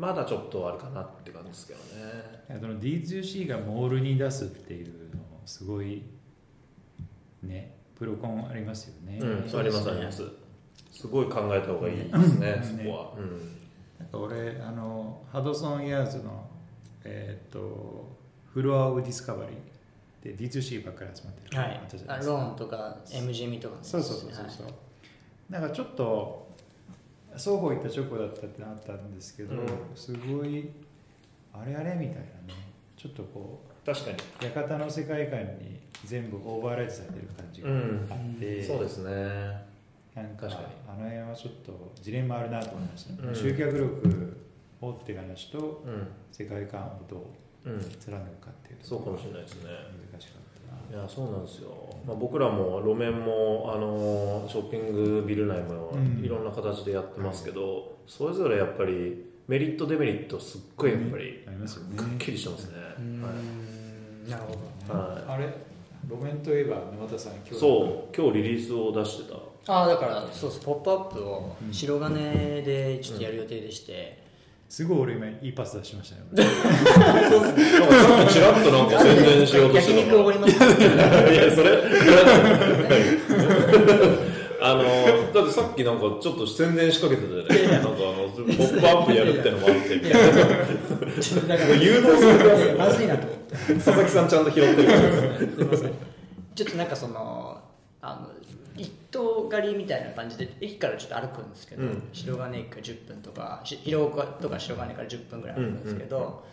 [0.02, 2.60] まだちょっとあるかなって感じですけどね。
[2.60, 6.02] その D2C がモールに出すっていうのもすごい
[7.44, 10.24] ねプロコンありますよね、うん、ありますあります。
[10.92, 12.78] すごい考えた方がいいですね、うん。
[12.80, 13.58] そこは、うん。
[14.00, 16.50] なんか俺あのハドソン・ヤーズの
[17.04, 18.18] えーっと
[18.52, 22.26] フロア・オブ・ディスカバリーで D2C ばっかり集まってるはい。
[22.26, 23.82] ローンとか MGM とかね。
[23.84, 24.46] そうそうそうそう。
[24.50, 24.68] そう、
[25.48, 26.51] なんかちょっと
[27.38, 29.68] 双方行った直後だったってなったんですけど、うん。
[29.96, 30.70] すごい
[31.54, 32.16] あれあれみたい
[32.48, 32.72] なね。
[32.98, 34.18] ちょっとこ確かに。
[34.50, 39.72] う館の世界観に全部オーバーライトされてる感じがあって、そうですね。
[40.14, 40.48] なんか
[40.88, 43.30] あの辺はちょっとジレンマあるなと思いました、ね。
[43.30, 43.36] うん。
[43.36, 44.38] 集客力
[44.82, 46.08] をっていう話とうん。
[46.32, 47.32] 世界観をど
[47.66, 47.80] ううん。
[47.80, 49.70] 貫くかっていうそうかもしれないですね
[50.92, 51.70] いやそうなんですよ、
[52.06, 56.24] まあ、僕らも路面もあのショッピングビル内もうん。
[56.24, 61.46] いろんな形でやってますけど、それぞれやっぱりメリットデメリットすっごいやっぱり
[61.96, 63.22] くっきりしてますね、うーん
[64.30, 65.24] なるほどはい。
[65.28, 65.46] あれ
[66.10, 67.56] 路面といえば沼田さん今日。
[67.56, 68.16] そう。
[68.16, 69.74] 今日リリースを出してた。
[69.74, 74.24] ああだからそうそう「ポップアップをうん白金でちょっとやる予定でして、
[74.72, 76.22] すごい俺今いいパス出しましたよ。
[76.32, 76.54] なんか
[77.94, 80.54] さっきちらっとなんか宣伝しようとして焼肉おごります。
[80.54, 81.72] いやそれ
[84.62, 84.84] あの
[85.34, 87.82] だってさっきなんかちょっと宣伝仕掛けてたじゃない。
[87.84, 89.96] なんかあの「ポップアップやるってのもあって。
[89.96, 90.20] みたいな
[91.20, 93.74] ちょっとだから誘導するいやまずいなと思って。
[93.76, 95.02] 佐々木さんちゃんと拾ってるから。
[95.02, 95.92] ですねすいません。
[96.56, 97.60] ちょっとなんかその
[98.00, 98.30] あの
[99.12, 102.10] 一棟狩りみたいな感じで駅からちょっと歩くんですけど、うん。
[102.14, 106.46] 白金駅から10分とかし広岡とか白金から10分ぐらい歩くんですけど、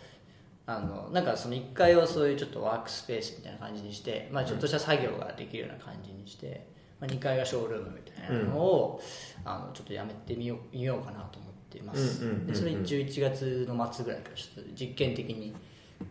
[0.65, 6.67] あのなんかその1階をそういうちょっとワークスペースみたいな感じにして、まあ、ちょっとした作業ができるような感じにして、
[6.99, 9.01] まあ、2階がショールームみたいなのを、
[9.45, 12.47] あのちょっとやめてみよう見ようかなと思っています、うんうんうんうん。
[12.47, 15.55] でそれ11月の末ぐらいからちょっと実験的に、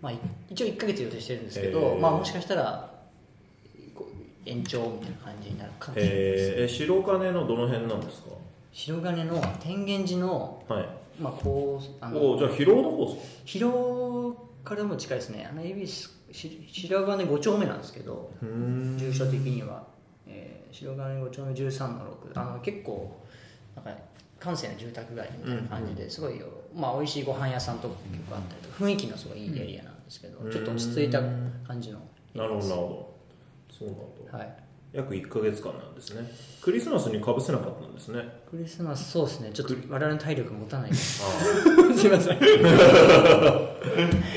[0.01, 0.19] まあ、い
[0.51, 2.01] 一応1ヶ月予定してるんですけど、へー。
[2.01, 2.98] まあ、もしかしたら
[4.49, 5.93] 延長みたいな感じになるか。
[5.93, 8.29] もしれないです、えー、え白金のどの辺なんですか？
[8.73, 10.89] 白金の天元寺の、はい。
[11.21, 13.23] まあ、こうあおおじゃあ広尾の方ですか？
[13.45, 15.49] 広尾からも近いですね。
[15.51, 18.97] あの恵比寿し白金5丁目なんですけどうん。
[18.99, 19.83] 住所的には、
[20.27, 23.17] えー白金5丁目13の6あの結構
[23.75, 23.91] なんか
[24.39, 30.53] 閑静な住宅街みたいな感じですごいよ、まあ美味しいご飯屋さんとか結構あったりとか雰囲気のすごいいいエリアなんですけど、うん。
[30.53, 31.21] ちょっと落ち着いた
[31.67, 31.99] 感じの
[32.35, 33.08] なるほどなるほど
[33.79, 33.99] そうなん
[34.33, 34.38] だ。
[34.38, 34.57] はい。
[34.93, 36.23] 約1か月間なんですね。
[36.62, 38.23] クリスマスにかぶせなかったんですね。
[38.51, 39.51] クリスマスそうですね。
[39.53, 41.23] ちょっと我々の体力持たないです。
[41.23, 41.27] あ
[41.95, 42.38] すいません。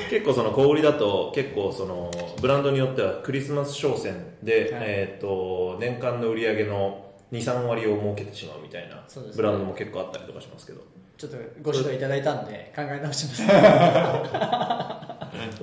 [0.10, 4.82] 結構その小売りだと結構そのブランドによってはクリスマス商戦で、はい。
[4.84, 10.82] えー、と年間の売り上げの23割を設けてしまうみたいなブランドも結構あったりとかしますけど。
[11.18, 13.44] ちょっとご指導いただいたんで考え直します。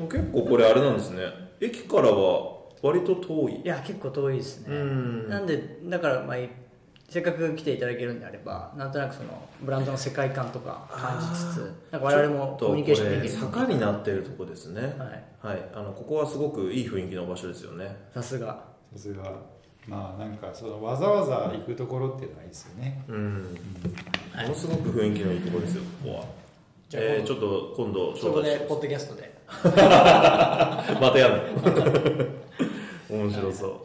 [0.08, 1.24] 結構これあれなんですね。
[1.60, 3.60] 駅からは割と遠い。
[3.62, 4.74] いや結構遠いですね。
[4.74, 5.28] うん。
[5.28, 6.36] なんでだからまあ
[7.08, 13.40] せっかく来ていただけるんであればなんとなくそのブランドの世界観とか感じつつなんか我々もコミュニケーションできる。
[13.40, 14.82] 坂になってるとこですね。
[14.82, 15.54] はい。
[15.54, 17.96] はい、あのここはすごくいい雰囲気の場所ですよね。
[18.12, 18.64] さすが。
[18.92, 19.22] さすが。
[19.86, 23.58] まあなんかそのわざわざ行くところっていうのはいいですよね、うん。
[24.34, 26.24] はいものすごく雰囲気のいいところですよここは。
[26.90, 29.38] じゃあえー、ちょっと今度そこでポッドキャストで。
[29.48, 32.47] またやるの
[33.30, 33.80] 面白そう。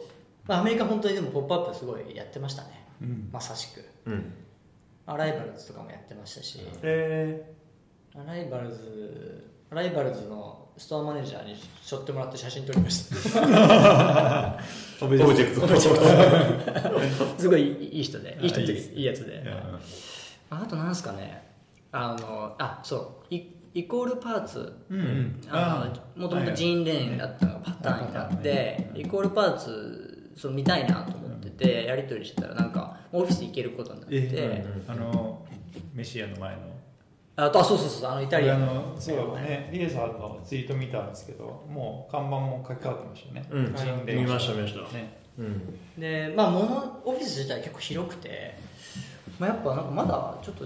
[0.46, 2.86] まあアメリカ本当にでも「ポップアップすごいやってましたね。
[3.00, 3.28] うん。
[3.32, 3.84] まさしく。
[4.06, 4.32] うん。
[5.06, 6.60] アライバルズとかもやってましたし。
[6.82, 7.54] え
[8.16, 14.58] アライバルズアライバルズのストアマネージャーに背負ってもらって写真撮りました。
[15.04, 15.68] オブジェクト。
[17.38, 19.42] すごいいい人でいい人ってあいいやつで。
[20.50, 21.42] あとなんですかね。
[21.92, 23.34] あのあそう。
[23.34, 24.72] イイコールパーツ。
[26.16, 26.80] もともとジー。
[26.82, 35.44] ンレーンだったのがパターンになってイコールパーツその見たいなと思っててやり取りしてたらなんかオフィス行けることになって、えあの
[35.92, 36.60] メシアの前の。
[37.36, 38.54] あとあそうそうそうあのイタリア。
[38.54, 39.70] あののそうね。
[39.72, 43.48] リエさんのツイート見たんですけどもう看板も書き換わってましたよね。
[43.50, 43.74] うん。
[43.74, 44.80] ジンレイ見ました見ました。
[44.96, 45.18] ね。
[45.38, 46.00] うん。
[46.00, 48.56] でまあものオフィス自体結構広くて、
[49.38, 50.64] まあ、やっぱなんかまだちょっと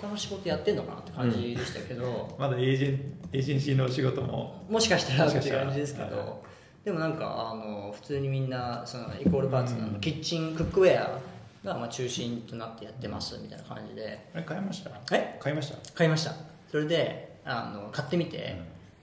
[0.00, 4.64] 他の仕事やってんのかなって感じでしたけど、 まだエージェンエージェンシーの仕事も。
[4.68, 6.42] もしかしたらって感じですけど、
[6.84, 10.00] でもなんかあの普通にみんなそのイコールパーツのうん。
[10.00, 11.18] キッチンクックウェア
[11.64, 14.28] がまあ中心となってやってますみたいな感じで。
[14.34, 14.90] あれ買いました？
[15.16, 15.36] え？
[15.40, 15.92] 買いました？
[15.94, 16.34] 買いました。
[16.70, 18.60] それであの買ってみて、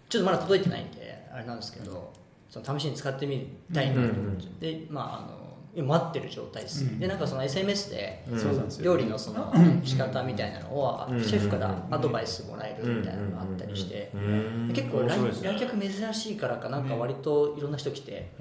[0.09, 2.13] ちょっとまだ届いてないんであれなんですけど
[2.49, 5.44] その試しに使ってみたいなと思って、でまああの今
[5.83, 6.99] 待ってる状態です、うん。
[6.99, 8.23] でなんかその SMS で
[8.81, 11.23] 料理のその仕方みたいなのをうん。
[11.23, 14.11] シェフからアドバイスもらえるみたいなのがあったりして。
[14.13, 14.71] うん。
[14.73, 18.31] 結構来来客珍しいからかなんか割といろんな人来て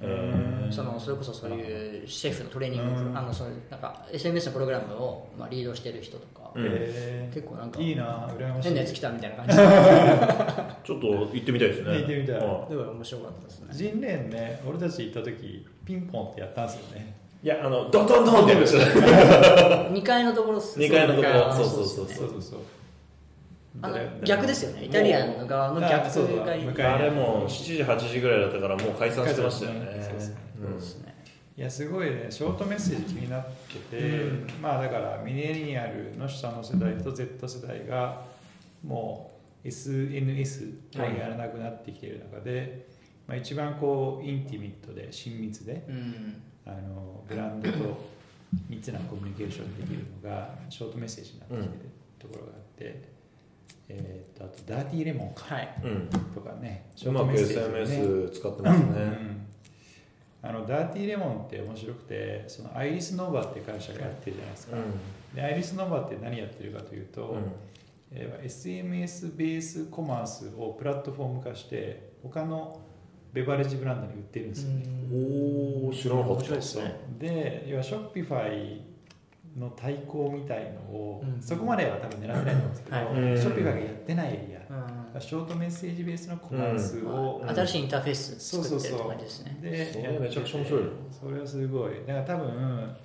[0.70, 3.18] そのそれこそそういうシェフのトレーニングうん。
[3.18, 8.68] あのそのなんか SMS のプログラムをまあリードしてる人とか結構なんかいいな羨ましい。
[8.68, 9.54] 変なやつ来たみたいな感じ。
[10.84, 11.96] ちょっと行ってみたいですね。
[11.98, 12.36] 行ってみたい。
[12.36, 13.68] はでも面白かったですね。
[13.72, 21.48] 人レーンね俺たち行った時ピンポンってやったんですよねいやあのドンドンドンってやりました2階のところっす二階のところ。
[21.48, 22.28] あそうそうそうそう。
[22.30, 22.60] そうそう
[23.82, 24.86] あの誰逆ですよね。
[24.86, 29.80] イタリアンの側の逆あそうだがいい向かいあれもう7時8時ぐらいだったからもう解散してましたよね。
[30.02, 30.36] そうですね。
[30.62, 30.74] うん。
[30.74, 31.14] ですね。
[31.58, 32.28] いやすごいね。
[32.30, 33.46] ショートメッセージ気になっ
[33.90, 34.00] てて、
[34.62, 38.22] まあだからミレニアルの下の世代と Z 世代が
[38.82, 42.86] もう SNS をやらなくなってきている中で、
[43.26, 48.04] まあ、一番こうインティミットで親密でうんあのブランドと
[48.68, 53.02] 密なコミュニケーションできるのがショートメッセージになってきてるところがあって、
[53.88, 55.54] えー、とあとダーティーレモンか。
[55.54, 55.74] はい。
[55.84, 57.80] うんとかねシうまくメッセージね。
[57.80, 58.86] SNS 使ってますね。
[58.86, 59.44] うん
[60.46, 64.76] あのダーティーレモンって面白くてそのアイリスノーバって会社がやってるじゃないですか、
[65.34, 67.34] でアイリスノーバって何やってるかというと、
[68.12, 72.78] えー SMS ベースコマースをプラットフォーム化して他の
[73.34, 76.34] ベバレッジブランドに売ってるんですよね、おお知らなかった。
[76.34, 78.94] 面白いですねで要はショッピファイ
[79.58, 81.40] の対抗みたいのを、うん。
[81.40, 83.06] そこまでは多分狙ってないと思うんですけど、はい。
[83.06, 83.40] うん。
[83.40, 85.20] ショッピファイがやってないエリア、うん。
[85.20, 87.48] ショートメッセージベースのコマースを、うん。
[87.48, 89.58] 新しいインターフェースそうそうそう作ってるって感じですね。
[89.62, 90.82] でそれめちゃくちゃ面白い。
[90.82, 91.92] なそれはすごい。
[92.06, 92.96] だから多分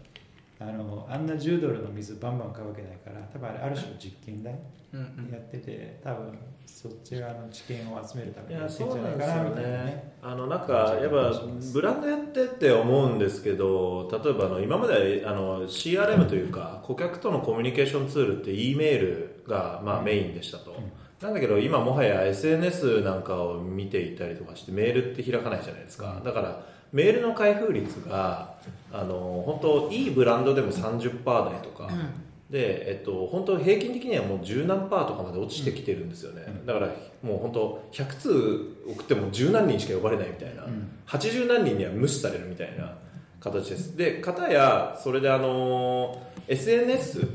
[0.62, 9.86] あのあんな10ドルの水バンバン買うわけないから多分あれある種の実験台やってて多分そっち側の知見を集めるためにやってんじゃそうなですよなんいかなみたいなね。
[9.86, 11.42] ねあのなんかやっぱ
[11.74, 20.76] ブランドやってって思うんですけど例えばあの今まであの CRM というか顧客とのコミュニケーションツールって E メールがまあメインでしたと、
[21.22, 26.22] なんだけど今もはや SNS なんかを見ていたりとかしてメールって開かないじゃないですか。
[26.24, 28.56] だからメールの開封率が
[28.92, 31.90] あの本当いいブランドでも30%台とか、
[32.50, 36.66] で、えっと、本当平均的にはもう十何パーとかまで落ちてきてるんですよね、うん。
[36.66, 36.88] だから
[37.22, 40.90] もう本当100通送っても十何人しか呼ばれないみたいな、うん。
[41.06, 42.96] 80何人には無視されるみたいな
[43.40, 43.96] 形です。
[43.96, 47.28] で片やそれであの SNS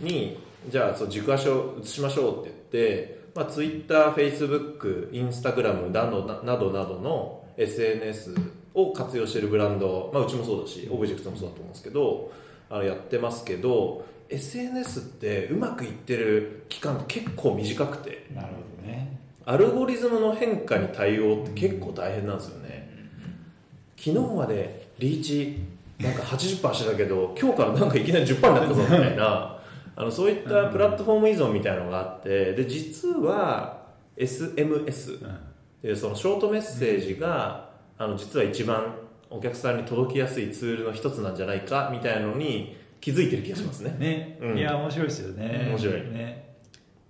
[0.00, 0.38] に
[0.70, 8.34] じゃあそう軸足を移しましょうって言って、まあ、TwitterFacebook、Instagram などななどなどの SNS
[8.74, 12.32] を活用しているブランド、まあ、うちもそうだしオブジェクトもそうだと思うんですけど
[12.70, 19.20] あのやってますけど SNS ってうまくいってる期間って結構短くてなるほどね。
[19.44, 22.88] アルゴリズムの変化に対応って結構大変なんですよね。
[23.96, 25.58] 昨日までリーチ
[25.98, 29.58] なんか80%してたけど 今日からなんかいきなり10%になったぞみたいな
[29.94, 33.82] あのそういったプラットフォーム依存みたいなのがあってで実は
[34.16, 35.36] SMS うん。
[35.82, 37.71] でそのショートメッセージが
[38.02, 38.94] あの実は一番
[39.30, 43.96] お客さんに届きやすいツールの一つなんじゃないかみたいなのに気づいてる気がしますね。
[43.98, 44.58] ね、うん。
[44.58, 45.66] いや面白いですよね。
[45.68, 46.00] 面白い。
[46.10, 46.56] ね。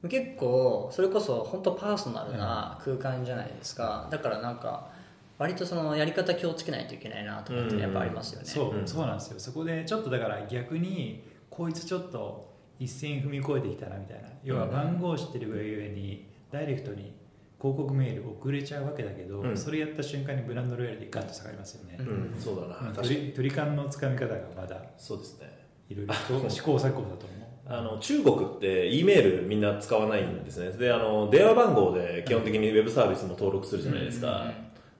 [0.08, 4.90] 結構それこそ本当パーソナルな空間じゃないですか、だからなんか
[5.38, 8.86] 割とそのやり方気をつけないといけないなとかってやっぱありますよね、そう、うん。
[8.86, 9.40] そうなんですよ。
[9.40, 14.28] そこでちょっとだから逆にこいつちょっと一線踏み越えてきたなみたいな。
[14.44, 17.14] 要は番号を知ってるがゆえにダイレクトに
[17.62, 19.56] 広告メール送れちゃうわけだけど、うん。
[19.56, 22.34] それやった瞬間にブランドロイヤルでガッと下がりますよね、うん。
[22.36, 22.88] そうだな。
[22.88, 23.08] うん確かに。
[23.08, 24.82] 鳥鳥感のつかみ方がまだ。
[24.98, 25.46] そうですね。
[25.88, 27.42] いろいろと試行錯誤だと思う。
[27.64, 30.72] あの中国って E メールみんな使わないんですね。
[30.72, 34.50] であの電話番号で基本的にウェブサービスも登録するじゃないですか、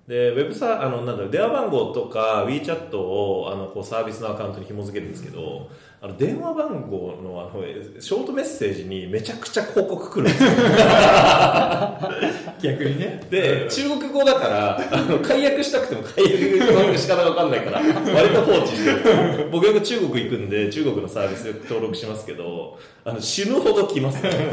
[0.07, 5.69] でウェブサあのなんだろう電話番号とか WeChat をあのこうサービスのアカウントに紐付けるんですけど
[6.05, 7.63] あの電話番号のあの
[8.01, 10.51] ショートメッセージにめちゃくちゃ広告来るんですよ。
[12.61, 13.23] 逆にね。
[13.31, 19.49] で中国語だからあの解約したくても解約の仕方が分かんないから割と放置してる。
[19.53, 24.31] 僕よく中国行くんで中国のサービスよく登録しますけどあの死ぬほど来ますね。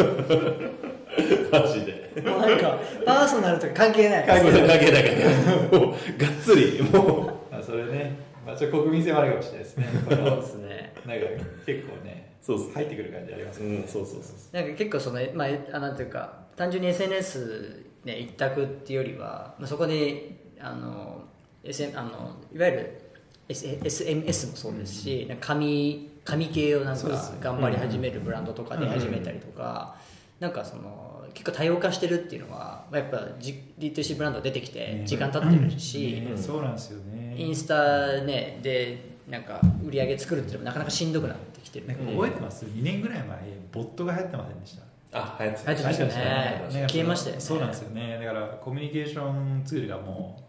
[1.51, 2.11] マジで。
[2.29, 4.23] もうなんかパーソナルとか関係ない。
[4.23, 5.03] 関係ない関係ない。
[5.03, 5.33] 関係ない
[5.81, 5.87] もう
[6.21, 9.87] がっつりもあそれね、まあ、ちょっと国民性もあるかもしれないですね。
[10.05, 10.93] こそうのですね。
[11.05, 11.25] なんか
[11.65, 21.23] 結構ねうそう入ってくる感じありますうよね、んそうそうそうなんか結構その、まあ、あなんていうか単純に SNS、ね、一択っていうよりは、まあ、そこであの、
[21.63, 23.01] SM、あのいわゆる、
[23.47, 29.95] S、SMS もそうですし、なんか紙紙系をなんか頑張り始めるブランドとかで始めたりとか、
[30.39, 41.87] なんかその結構多様化してるっていうのは、まあ、やっぱ D2C ブランド出てきてね時間経ってるし、ねそうなんですよねインスタ、ね、でなんか売り上げ作るっていうのもなかなかしんどくなってきてる。
[41.87, 43.37] なんか覚えてます？2年ぐらい前
[43.71, 44.83] ボットが流行ってませんでした。
[45.11, 46.67] あ流行ってましたね。
[46.87, 47.41] 消えましたよね。
[47.41, 48.17] そうなんですよね。
[48.19, 50.43] だからコミュニケーションツールがも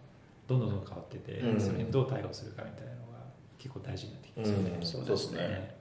[0.47, 1.61] うどんどんどん変わってて、うん。
[1.61, 3.19] それにどう対応するかみたいなのが
[3.59, 4.87] 結構大事になってきますよね、うん。
[4.87, 5.80] そうですねね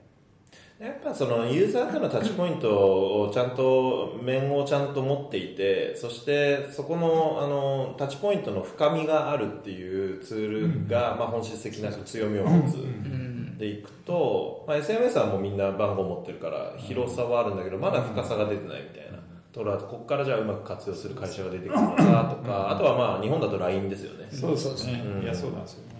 [0.80, 12.76] やっぱそのユーザーとのタッチポイントをちゃんと面をちゃんと持っていてそしてそこのあのタッチポイントの深みがあるっていうツールが、まあ、本質的な強みを持つ。
[12.76, 13.58] うん。
[13.58, 19.18] でいくと、まあ、SMS はもうみんな番号持ってるから広さはあるんだけどまだ深さが出てないみたいな。
[19.52, 24.28] ところはここからじゃあうまく活用する会社が出てくるのかとかあとはまあ日本だと LINE ですよね。
[24.30, 25.22] そうですねうん。
[25.24, 25.99] いやそうなんですよね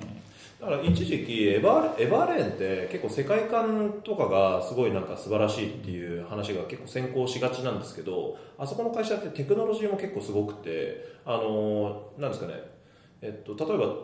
[0.61, 12.55] だから一時期エバーエバーレーンって結構世界観とかがすごいなんか素晴らしいっていう話が結構先行しがちなんですけどあそこの会社ってテクノロジーも結構すごくてあのなんですかね
[13.23, 13.95] えっと例えば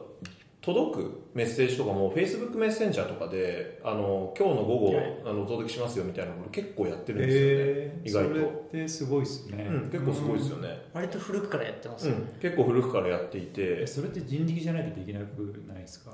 [0.62, 5.16] 届くメッセージとかも Facebook メッセンジャーとかであの今日の午後、はい。
[5.24, 8.34] あのお届けしますよみたいなこと結構やってるんですよね、えー、意外と。
[8.34, 8.42] それ
[8.80, 16.11] ってすごいですね、うん、結構すごいですよね、割と古くからやってますよね、うん、結構古くからやっていえてそれって人力じゃないとできなくないですか？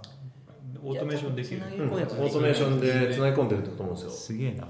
[0.84, 1.62] オートメーションできる。
[1.62, 4.10] オートメーションで繋い込んでるってこと思うんですよ。
[4.10, 4.66] すげえな。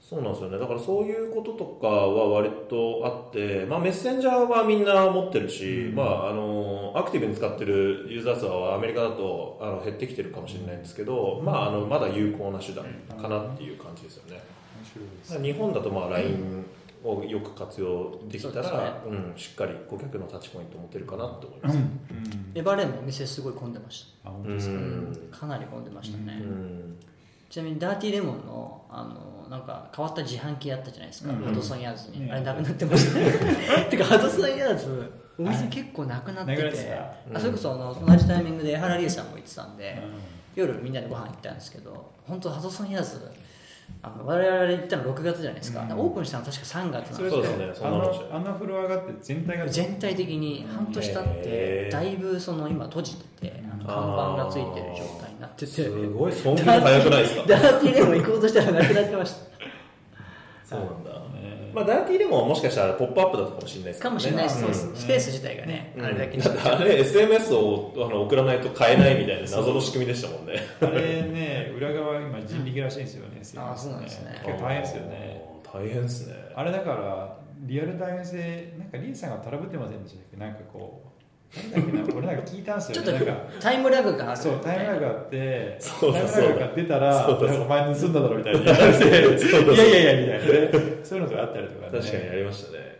[0.00, 0.58] そうなんですよね。
[0.58, 5.94] だからそういうこととかは割とあって、まあ、メッセンジャーはみんな持ってるし、うん。
[5.96, 12.84] まあ、あのアクティブに使ってるユーザー数はアメリカだとあの減ってきてるかもしれないんですけど、まあ、あのまだ有効な手段
[13.20, 14.40] かなっていう感じですよね。
[14.78, 16.64] 面白いですだから日本だとまあ LINE
[17.06, 22.52] をよく活用できたら、うん、しっかり顧客のタッチポイントを持てるかなと思います、うん。
[22.54, 25.16] エバーレーンもお店すごい混んでましうあ本当ですか、ん。
[25.30, 26.96] たかなり混んでましたね、うん。
[27.48, 31.42] ちなみにダーティーレモンのあのなんか変わった自販機あったじゃないですか、うん。
[31.42, 33.18] ハドソンヤーズに、ねあれなくなってました。
[33.20, 36.98] ね てかハドソンヤーズお店結構なくなってて。
[37.32, 43.20] あそれこそあの同じタイミングで江原理恵さんも言ってたんで、う夜みんなでご飯行ったんですけど本当ハドソンヤーズ
[44.06, 45.98] あの我々行ったの6月じゃないですか、うん。
[45.98, 47.70] オープンしたの確か3月なんですそうですね。
[47.74, 49.66] そあんなのしのあのフロアがあって全体が。
[49.66, 51.92] 全体的に半年経ってへー。
[51.92, 55.66] だいぶその今閉じててあの看板がついてる状態になってて。
[55.66, 56.32] すごい。
[56.32, 57.42] 損切り早くないですか？
[57.48, 59.38] ダーティーレモン行こうとしたらなくなってました。
[60.64, 61.10] そうなんだ。
[61.34, 64.10] ねまあ、ダーティーレモンはもしかしたらポップアップだったかもしれないですけどね。
[64.10, 64.96] かもしれないです、うん。
[64.96, 66.04] スペース自体がね、うん。
[66.06, 70.54] あれだけだってあれ SMS をあの送らないと買えないみたいな謎の仕組みでしたもんね。
[70.80, 74.40] あれね裏側今人力らしいんですよね、 あーそうなんですね。
[74.42, 75.42] 結構大変ですよね。
[75.70, 76.34] 大変ですね。
[76.54, 80.36] あれだからリアルタイム性なんかリエさんがトラブってませんでしたっけ？
[80.38, 81.05] なんかこう
[81.54, 83.32] なんだっけな俺なんか聞いたんですちょっとなんか。
[83.60, 88.60] タイムラグがあるそうタイムラグがあってそうだタイムラグが出たらそうだなんかお前盗んだだろみたいな。
[88.60, 90.78] 言われていやいやいやみたいな。
[90.78, 91.98] ねそういうのがあったりとかね。
[91.98, 92.96] 確かにありましたね。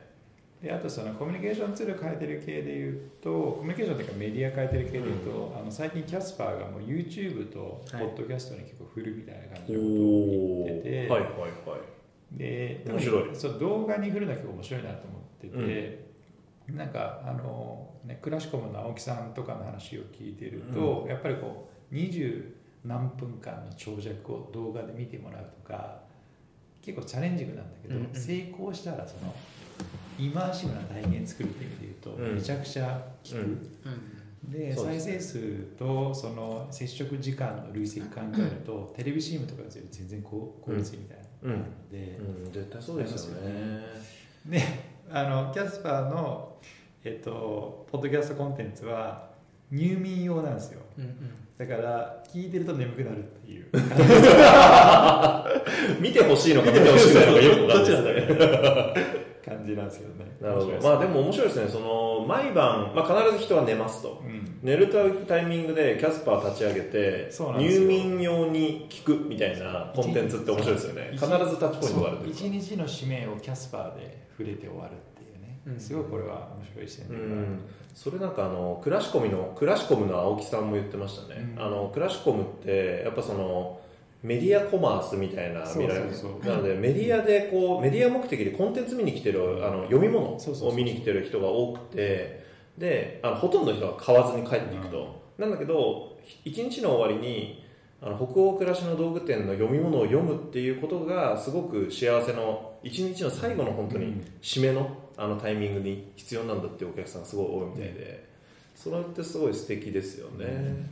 [0.63, 11.81] であとそのコミュニケーションツール変えてる系でいうとコミュニケーションというかメディア変えてる系でいうと、あの最近キャスパーがもう YouTube とポッドキャストに結構振るみたいな感じのことを言ってて、はいはいはい。
[12.33, 13.37] で面白い。
[13.37, 16.06] そう動画に振るのは結構面白いなと思ってて、
[16.75, 26.01] なんかあの、ね、クラシコムの青木さんとかの話を聞いてると、やっぱりこう二十何分間の長尺を動画で見てもらうとか
[26.83, 28.15] 結構チャレンジングなんだけど、うんうん。
[28.15, 29.35] 成功したらその
[30.19, 32.35] イマーシブな体験作るっていう意味で言うと、うん。
[32.37, 33.37] めちゃくちゃ効く。
[33.37, 33.43] うん。
[33.43, 34.53] うん。
[34.53, 34.77] でね。
[34.77, 35.39] 再生数
[35.77, 41.25] とその接触時間の累積考えると、テレビ CM とかより全然効効率いいみたいな。
[41.43, 42.53] のがあるので、うん。
[42.53, 43.81] 絶対そうですよね。
[44.47, 46.57] であのキャスパーの、
[47.05, 49.31] えっと、ポッドキャストコンテンツは
[49.71, 50.81] 入眠用なんですよ。
[50.99, 51.31] うんうん。
[51.57, 53.67] だから聞いてると眠くなるっていう。
[56.01, 58.37] 見てほしいのか見てほしくないのかよくわかんないですね。
[58.37, 59.15] 感
[59.67, 60.37] じなんですけどね。
[60.41, 60.81] なるほど。
[60.83, 61.69] まあでも面白いですね。
[61.69, 64.23] その毎晩、まあ、必ず人は寝ますと。
[64.25, 64.59] うん。
[64.63, 64.89] 寝る
[65.27, 71.11] タイミングでキャスパー立ち上げて入眠用に聞くみたいなコンテンツって面白いですよね。
[71.13, 72.33] 必ずタッチポイントがあるという。
[72.33, 75.81] か一日の使命をキャスパーで触れて終わるっていうね、うん。
[75.81, 77.59] すごいこれは面白い視点うで、ん。
[77.95, 81.63] それなんかあのクラシコミのクラシコムの青木さんも言ってましたね、うん。
[81.63, 83.81] あのクラシコムってやっぱその
[84.23, 86.31] メディアコマースみたいな見られるそう。
[86.33, 92.45] そうそうなのでメディアでこうメディア目的でコンテンツ見に来てるあの読み物を見に来てる人が多くて
[92.79, 97.65] であのほとんどの人が買わずに帰っていくと、なんだけど一日の終わりに
[98.03, 108.29] あの北欧暮らしの道具店の読み物を読むっていうことがすごく幸せの一日の最後の本当に締めのあのタイミングに必要なんだっていうお客さんがすごい多いみたいで、
[108.75, 110.87] それってすごい素敵ですよね。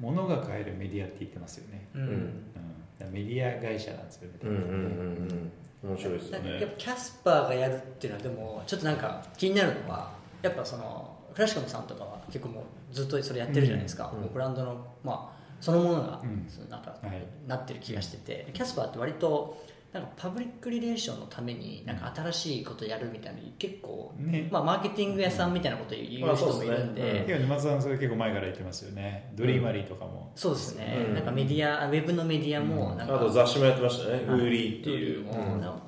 [0.00, 2.04] 物が買えるメディアって言ってますよね、ううん。
[2.06, 2.42] んうん、
[2.98, 4.62] だからメディア会社なんですよね、うんうんうん
[5.82, 5.90] うん。
[5.90, 14.20] 面白いですよなんかやっねぱキャスパーがやるっていうのはでもちょっとなんか気になるのはやっぱそのクラシカムさんとかは結構もうずっとそれやってるじゃないですか、うん。
[14.22, 16.46] もうブランドのまあそのものが、うん。
[16.48, 17.22] そのなんか、はい。
[17.46, 18.48] なってる気がしてて。
[18.54, 19.62] キャスパーって割と
[19.92, 24.48] なんかパブリックリレーションのためになんか新しいことやるみたいな結構、ね。
[24.50, 27.24] まあ、マーケティング屋さんみたいなこと言う人もいるんで、まあそうですね。
[27.26, 29.32] いや沼津さんそれ結構前から言ってますよね。
[29.34, 31.14] Dreamery とかも、そうですね、うん。
[31.14, 35.26] なんかメディアウェブのメディアもなんか、あと雑誌もやってましたね、 Woolly っていう、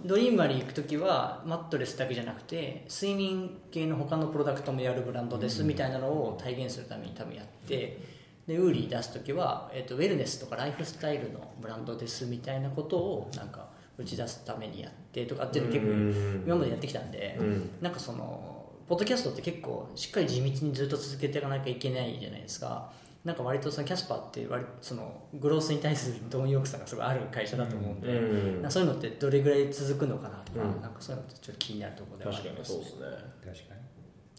[0.05, 8.01] Dreamery 行く時はマットレスだけじゃなくて睡眠系の他のプロダクトもやるブランドですみたいなのを体現するために多分やって
[8.47, 16.43] で Woolly 出す時は、えっとウェルネスとかライフスタイルのブランドですみたいなことをなんか打ち出すためにやってとかっていうの結構うん。
[16.47, 17.71] 今までやってきたんで、うん。
[17.81, 22.93] なんかそのポッドキャストって結構しっかり地道にずっと続けていかなきゃいけないじゃないですか。
[23.25, 28.55] なんか割とそのキャスパーって割そのグロースに対する貪欲さがすごいある会社だと思うんで、うん。
[28.55, 30.83] なんかそういうのってどれぐらい続くのかなとか、うん。
[30.83, 33.07] なんかそういうのってちょっと気になるところではあ確かりますにそうですね。
[33.45, 33.75] 確か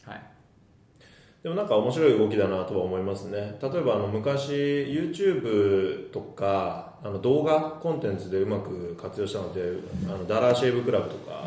[0.08, 0.14] に。
[0.14, 0.42] はい
[1.43, 3.57] でもなんか面白い動きだなとは思いますね。
[3.61, 9.61] 例えばあの昔 YouTube とかあの動画コンテンツでうまく活用したので
[10.07, 11.43] あのダラーシェイブクラブとか、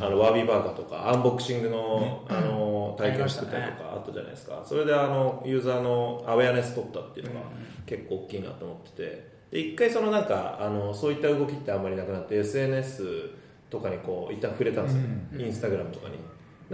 [0.00, 4.62] あのワービーバーガーとかアンボクシングの,、あの体験を作ったりとかあったじゃないですか。
[4.64, 7.40] それであのユーザーのアウェアネス取ったっていうのが
[7.84, 9.34] 結構大きいなと思ってて。
[9.50, 13.30] で一回そのなんかあのそういった動きってあんまりなくなって SNS
[13.70, 15.02] とかにこう一旦触れたんですよ、
[15.46, 16.14] インスタグラムとかに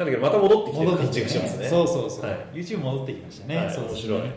[0.01, 1.69] なんだけどまた戻ってきてる感じがしますね。
[1.69, 2.39] そうそうそう、はい。
[2.55, 4.23] YouTube 戻ってきましたね、はいそう面白い。
[4.23, 4.35] だか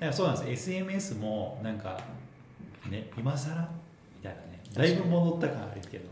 [0.00, 0.70] らそうなんです。
[0.70, 1.98] SMS もなんか
[2.90, 3.54] ね今更
[4.16, 4.60] みたいなね。
[4.74, 6.04] だいぶ戻った感あるけど。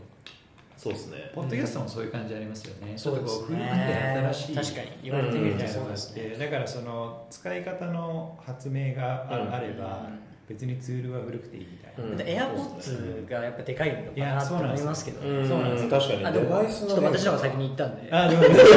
[0.75, 1.31] そうですね。
[1.35, 6.23] ポッドキャストもそういう感じありますよね、そうですちょっとこう古くてね新しい確かに言われてみるみたいなとそうのがあっですね。
[6.23, 9.53] てだからその使い方の発明があ,、うん。
[9.53, 10.09] あれば
[10.47, 12.21] 別にツールは古くていいみたいな、うん。
[12.21, 15.47] エアポッツがやっぱでかいのかなと思いますけど、うん。
[15.47, 15.89] そうなんですよ。
[15.89, 16.25] 確かに。
[16.25, 18.13] あでもデバイスのちょっと私の方が先に行ったんで。
[18.13, 18.73] あでも今ちょっと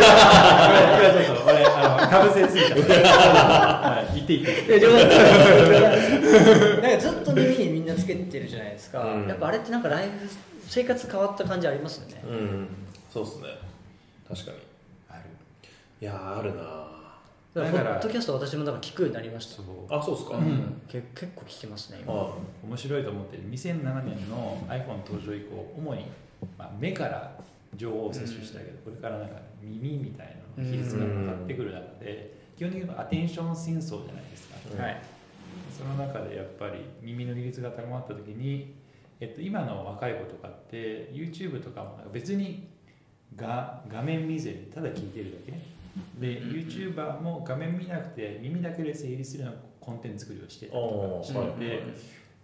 [1.44, 2.90] 俺あのかぶせすぎた。
[2.98, 4.86] はい言って言って
[6.80, 9.28] なんかずっと耳にみんなつけてるじゃないですか、うん。
[9.28, 10.10] やっぱあれってなんかライフ
[10.66, 12.68] 生活変わった感じありますよね、うん。
[13.12, 13.48] そうですね。
[14.26, 14.58] 確かに。
[15.10, 15.20] ある。
[16.00, 16.62] いやーあるな
[17.64, 19.62] だからポッドキャスト私もだから聞くようになりました。
[19.96, 20.82] あそうですか、うん。
[20.88, 22.12] け結構聞きますね今。
[22.12, 22.30] あ
[22.64, 26.06] 面白いと思って2007年の iPhone 登場以降主に、
[26.56, 27.32] まあ、目から
[27.76, 34.80] 情報を摂取したけど、これからなんか耳みたいなの比率が上がってくる中で、基本的にアテンション戦争じゃないですか、うん。
[34.80, 35.02] はい。
[35.76, 38.74] その中でやっぱり耳の比率が高まった時に、
[39.20, 42.68] えっと、今の若い子とかって YouTube とかも別に
[43.36, 45.77] が画面見ずにただ聞いてるだけ
[46.18, 51.82] で YouTuber も画面見なくて耳だけで成立するようなコンテンツ作りをしてたりとかしてて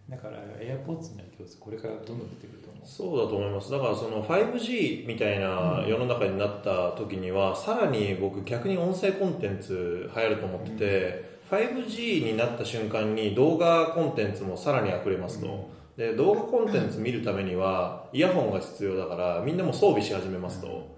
[0.09, 2.87] だから AirPods の教室これからどんどん出てくると思う。
[2.87, 3.71] そうだと思います。
[3.71, 20.94] だからその 5G みたいな世の中になった時には、さらに僕逆に音声コンテンツ流行ると思ってて、5G になった瞬間に動画コンテンツもさらに溢れますと、で動画コンテンツ見るためにはイヤホンが必要だからみんなも装備し始めますと、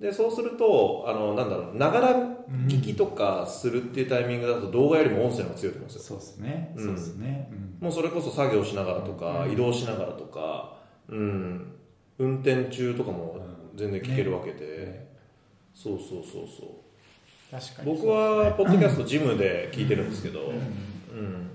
[0.00, 2.10] でそうするとあのなんだろうながら
[2.68, 6.02] 聞きとかするっていうタイミングだと動画よりも音声の方が強いと思うんですよ。
[6.02, 6.84] そうですね、うん。
[6.84, 7.78] そうですね、うん。
[7.80, 9.52] もうそれこそ作業しながらとか、うん。
[9.52, 10.76] 移動しながらとか、
[11.08, 11.72] うん、
[12.18, 13.40] 運転中とかも
[13.74, 15.06] 全然聞けるわけで、ね。
[15.74, 16.86] そうそうそうそう。
[17.50, 21.50] 確かに僕はポッドキャストジムで聞いてるんですけど、うん。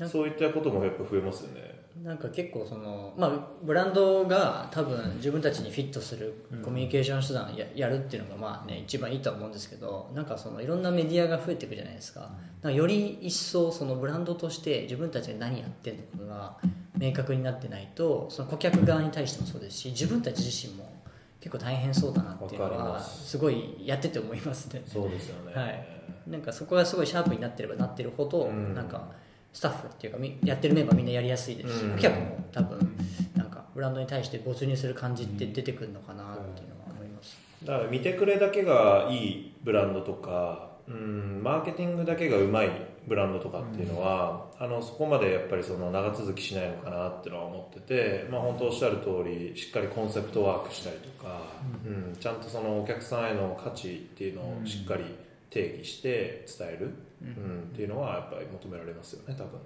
[0.00, 0.08] うん。
[0.08, 1.67] そういったこともやっぱ増えますよね
[2.02, 3.30] なんか結構その、まあ、
[3.62, 12.30] ブランドが多分自分たちにフィットするコミュニケーション手段ややるっていうのがまあね一番いいとは思うんですけどなんかそのいろんなメディアが増えていくじゃないですか。
[12.62, 16.56] かより一層そのブランドとして自分たちが何やってるのかが
[16.96, 20.92] 明確になってないとその顧客側に対してもそうですし自分たち自身も
[21.40, 23.30] 結構大変そうだなっていうのはます。
[23.30, 24.82] すごいやってて思いますね。
[24.86, 25.86] そうですよね、はい。
[26.26, 28.74] なんかそこがすごいシャープになってればなってるほど、うん。
[28.74, 29.08] なんか
[29.52, 31.90] スタッフっていうかみやってるメンバーみんなやりやすいですし、うん。
[31.92, 32.96] 顧客も多分
[33.36, 42.70] なんかブランドに対して没入する感じって出てくるのかなっていうのは思います、だから見てくれだけがいいブランドとか、うん、マーケティングだけがうまい
[43.06, 51.40] ブランドとかっていうのは、あのそこまでやっぱりその長続きしないのかなっていうのは思ってて、まあ、本当おっしゃる通りしっかりコンセプトワークしたりとか、
[51.86, 55.04] うんちゃんとそのお客さんへの価値っていうのをしっかり
[55.50, 57.62] 定義して伝える、うん。
[57.62, 59.60] っていうのはやっぱり求められますよね多分、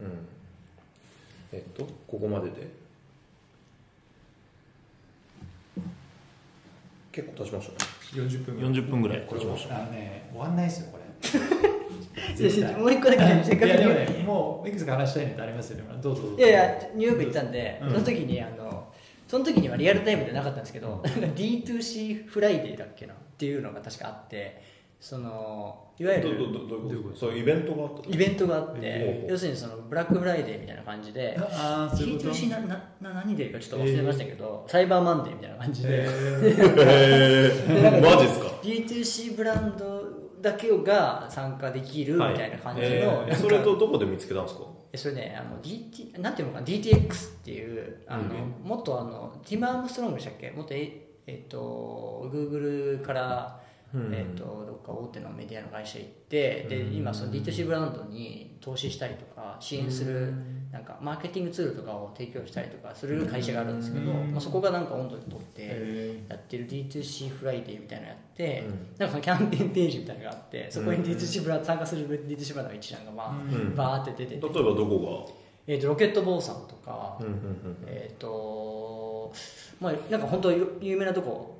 [0.00, 0.26] うん。
[1.52, 2.68] えっとここまでで？
[7.12, 7.78] 結構経ちましたね。
[8.26, 8.72] 40分ぐらい。
[8.72, 9.26] 40分ぐらい。
[9.26, 11.04] これ経ちましたあのね終わんないですよこれ。
[12.78, 15.78] もう一個だけせっかくねもういくつか話したいのってありますよ。
[15.78, 16.38] ねどうぞどうぞ。
[16.38, 17.90] いやいやニューヨーク行ったんで、うん。
[17.92, 18.92] その時にあの
[19.28, 21.02] その時にはリアルタイムでなかったんですけど、なん。
[21.02, 23.14] か D2C フライデーだっけな？
[23.14, 24.62] っていうのが確かあって
[25.04, 26.30] そのいわゆる
[27.14, 38.00] そういうイベントがあったイベントがあってえ要するにそのブラックフライデーみたいな感じでああそういうこと T2C ななな何でかちょっと忘れましたけど、サイバーマンデーみたいな感じで、へえ。
[38.02, 40.02] マジっすか？D2C ブランド
[40.40, 44.64] だけが参加できるみたいな感じの、それとどこで見つけたんですか？
[44.92, 48.22] えそれねあの DT なんていうのかな？DTX っていうあの、
[48.64, 50.50] もっとあのティム・アームストロングでしたっけ？
[50.50, 53.60] もっとええっと Google から、
[53.94, 54.14] うん。
[54.14, 60.32] えっとどっか大手のメディアの会社行ってで今その D2C ブランドに投資したりとか支援する
[60.72, 68.64] なんかマーケティングツールとかを提供したりとかする会社があるんですけど、まあ、そこがなんか音頭にとってやってる D2C フライデーみたいなのやって、
[68.98, 73.74] なんかそのキャンペーンページみたいなのがあってそこに D2C ブランド参加する D2C ブランドの一覧がまあ、ん。
[73.76, 74.40] バーって出てて。
[74.40, 75.32] 例えばどこ
[75.66, 77.76] えー、とロケットボーさんとか、がうんうんうん。
[77.86, 79.32] えっ、と
[79.80, 81.53] まあなんか本当有名なとこ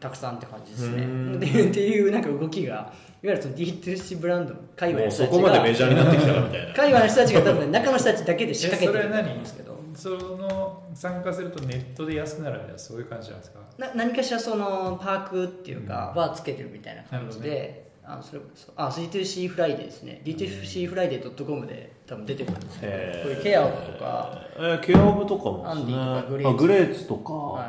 [0.00, 1.04] たくさんって感じですね。
[1.04, 1.36] うん。
[1.36, 6.74] っていうなんか動きがいわゆるその D2C ブランドの界隈の人たちそこまでメがジャーになってきたらみたいな。
[6.74, 9.08] 界隈の人たちが多分中の人たちだけで仕掛けてる。
[9.36, 13.60] んですけどその参加するとネットで安くなるみたいなそういう感じなんですか？
[13.78, 20.20] な何かしらそのパークっていうかはつけてるみたいな感じで、あそれそあ D2C フライデーですね。
[20.24, 27.68] D2C フライデー .com で多分出てくるんですけど、こういうケアオブとか、えーケアオブとかもアンディとかグレーツあグレーツとか、はい、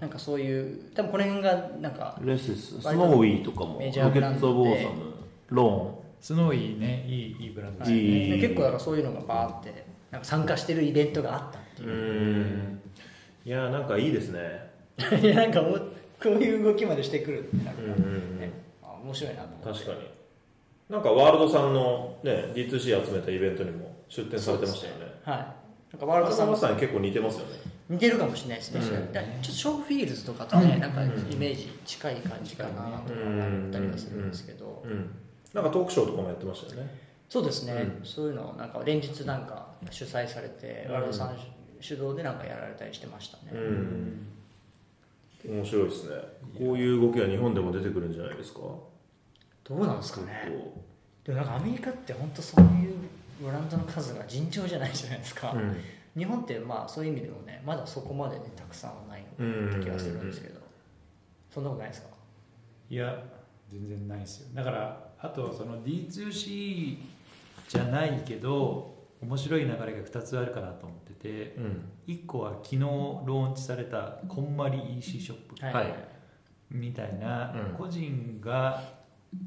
[0.00, 5.14] なんかそういう多分この辺がなんかレスススノーイーとかもメジャーロケッブランドでトボーサム
[5.50, 7.46] ロスノーイーねいいい。
[7.46, 8.30] いブランドですねいい。
[8.40, 12.80] で結構だからそういうのがバーってなんか参加してるイベントがあったっていう、ん。
[13.44, 14.70] いやなんかいいですね。
[15.20, 15.68] いやなんかこ
[16.26, 18.38] ういう動きまでしてくるってなんか、うんうんうん。
[18.38, 19.84] ねあ面白いなと思って。
[19.84, 20.08] 確かに。
[20.88, 25.06] なんかワールドさんの、ね、D2C 集めたイベントにも出展されてましたよね。
[25.24, 25.36] はい。
[25.38, 28.88] なんかワールドさんまさに結構似てますよね似てるかもしれないですね、うん。
[28.88, 35.10] ちょっとショーフィールズとかとね、なんかイメージ近い感じかなとか思ったりはするんですけど、うん。
[35.52, 36.88] なんかトークショーとかもやってましたよね。
[37.28, 37.72] そうですね、
[38.02, 40.94] うそういうのをなんか連日なんか主催されて、うん。
[40.94, 41.36] ワールドさん
[41.80, 44.26] 主導でなんかやられたりしてましたね、うん。
[45.44, 46.16] 面白いですね。
[46.58, 48.60] こういう動きは日本でも出てくるんじゃないですか？
[49.64, 50.48] どうなんですかね。
[51.24, 52.94] 結でもなんかアメリカって本当そういう
[53.40, 55.76] ブランドの数が尋常じゃないじゃないですか、構うん
[56.16, 60.60] 日本ってまあそういう意味でもねまだそこまでねたくさんはないのかなって気がするんですけど、
[61.50, 62.08] そんなことないですか？
[62.90, 63.22] いや。
[63.70, 64.48] 全然ないですよ。
[64.52, 66.98] だからあとその D2C
[67.68, 71.84] じゃないけど面白い流れが2つあるかなと思っててうん。
[72.06, 75.94] 1個は昨日ローンチされたこんまり EC ショップはい。
[76.70, 77.74] みたいなうん。
[77.74, 78.82] 個人が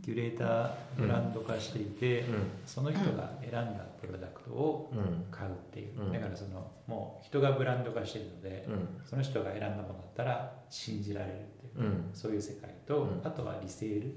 [0.04, 2.26] キュレーターブランド化していて、
[2.66, 6.12] その人が選んだプロダクトをうんうん買うっていう、うん。
[6.14, 8.88] だからそのもう人がブランド化してるので、うん。
[9.04, 12.10] その人が選んだものだったら信じられるっていう、うん。
[12.14, 13.22] そういう世界と、うん。
[13.24, 14.16] あとはリセール。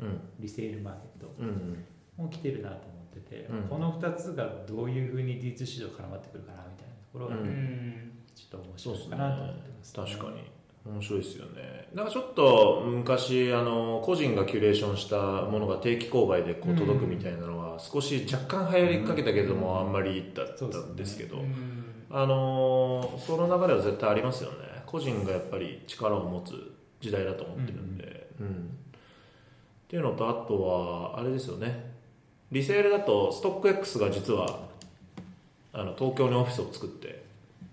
[0.00, 0.20] うん。
[0.38, 1.84] リセールマーケットうん
[2.16, 3.68] も来てるなと思ってて、うん。
[3.68, 7.48] この2つがどういうふうに D2 市場絡まってくるかなみたいなところがううん。
[7.48, 11.88] んちょっと面白いかなと思ってます、確かに面白いですよね。
[11.94, 21.38] なんかちょっと昔あの個人がキュレーションしたものが定期購買でこう届くみたいなのは少し若干流行りかけたけどもあんまりだったんですけど、
[22.10, 24.56] あのその流れは絶対ありますよね。
[24.86, 26.52] 個人がやっぱり力を持つ
[27.00, 28.46] 時代だと思ってるんで、うん。
[28.46, 28.50] っ
[29.88, 31.92] ていうのとあとはあれですよね。
[32.50, 34.60] リセールだとストック X が実は
[35.72, 37.22] あの東京にオフィスを作って。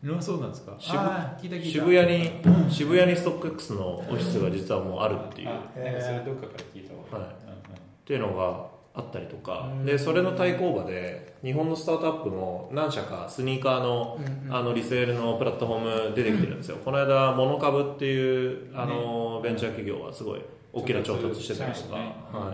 [0.02, 0.74] うんそうなんですか。
[0.80, 1.70] 渋あー聞いた聞いた。
[1.72, 5.50] 渋谷に渋谷にストック X のオフィスが実はもうあるっていう。
[5.74, 7.32] それどっかから聞いたわ、はい。
[7.32, 7.60] うんうん。
[8.06, 9.86] ていうのがあったりとかうん。
[9.86, 14.20] でそれの対抗馬で日本のスタートアップも何社かスニーカーの
[14.50, 20.42] あのリセールのプラットフォーム出てきてるんですよ、この間モノ株っていうあのベンチャー企業はすごい
[20.74, 22.54] 大きな調達してたりとか、は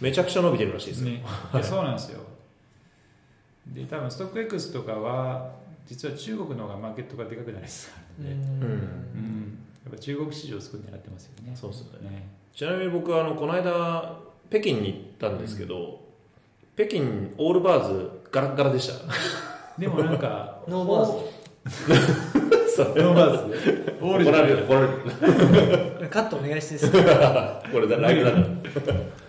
[0.00, 1.22] い、めちゃくちゃ伸びてるらしいですよ、ね、
[1.62, 2.20] そうなんですよ。
[3.66, 5.52] で多分ストック X とかは
[5.86, 8.72] 実は中国の方がマーケットがでかくなりつつあるんで、うん。
[8.72, 9.58] うん。
[9.84, 11.52] やっぱ中国市場をすごい狙ってますよね。
[11.54, 12.10] そうですよね。
[12.10, 12.28] ね。
[12.54, 14.18] ちなみに僕はあのこの間
[14.50, 16.00] 北京に行ったんですけど、
[16.76, 17.02] 北京
[17.38, 18.94] オールバーズガラッガラでした。
[19.78, 21.24] でもなんか ノーバー
[22.74, 22.86] そう。
[22.96, 23.96] ノーバーズ。
[24.00, 24.42] オールじゃない。
[24.42, 24.64] 怒られる。
[24.64, 24.92] 怒られる
[26.02, 27.62] ズカットお願いしていいですか？
[27.72, 28.46] これだライブだから。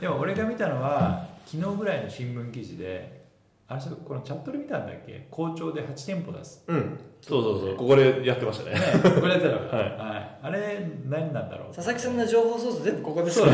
[0.01, 3.24] でも俺が見たのは昨日ぐらいの新聞記事で
[3.67, 5.25] あれこのチャットで見たんだっけ？
[5.31, 6.63] 校長で8店舗出す。
[6.67, 6.99] うん。
[7.19, 7.75] そうそうそう。
[7.75, 8.75] ここでやってましたね。
[8.75, 8.79] ね
[9.19, 9.85] これやってた はい。
[9.97, 11.75] はい、あれ何なんだろう？
[11.75, 13.43] 佐々木さんの情報ソース全部ここです。
[13.43, 13.47] ね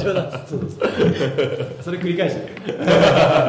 [0.00, 0.56] 冗談です。
[0.56, 0.90] そうそう
[1.82, 2.54] それ繰り返してる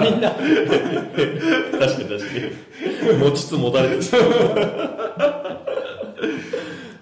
[0.03, 0.29] みんな。
[0.31, 3.17] 確かに確かに。
[3.17, 4.11] 持ちつ持たれつ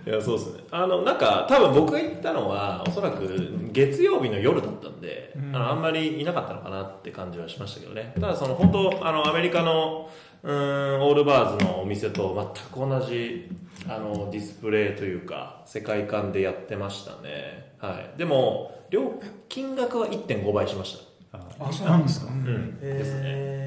[0.05, 0.63] いややそうですね。
[0.71, 3.27] あのなんか多分僕が行ったのはおそらく
[3.71, 5.55] 月曜日の夜だったんで、うん。
[5.55, 8.13] あのあんまりいなかったのかなって感じはしましたけどね。
[8.19, 10.09] ただその本当あのアメリカの
[10.43, 13.49] うーんオールバーズのお店と全く同じ
[13.87, 17.73] あのディスプレイというか世界観でやってましたね。
[17.79, 18.17] はい。
[18.17, 20.99] でも料金額は1.5倍しまし
[21.31, 21.37] た。
[21.37, 22.31] ああそうなんですか。
[22.31, 22.79] うん。
[22.79, 23.21] ですね。
[23.23, 23.64] へ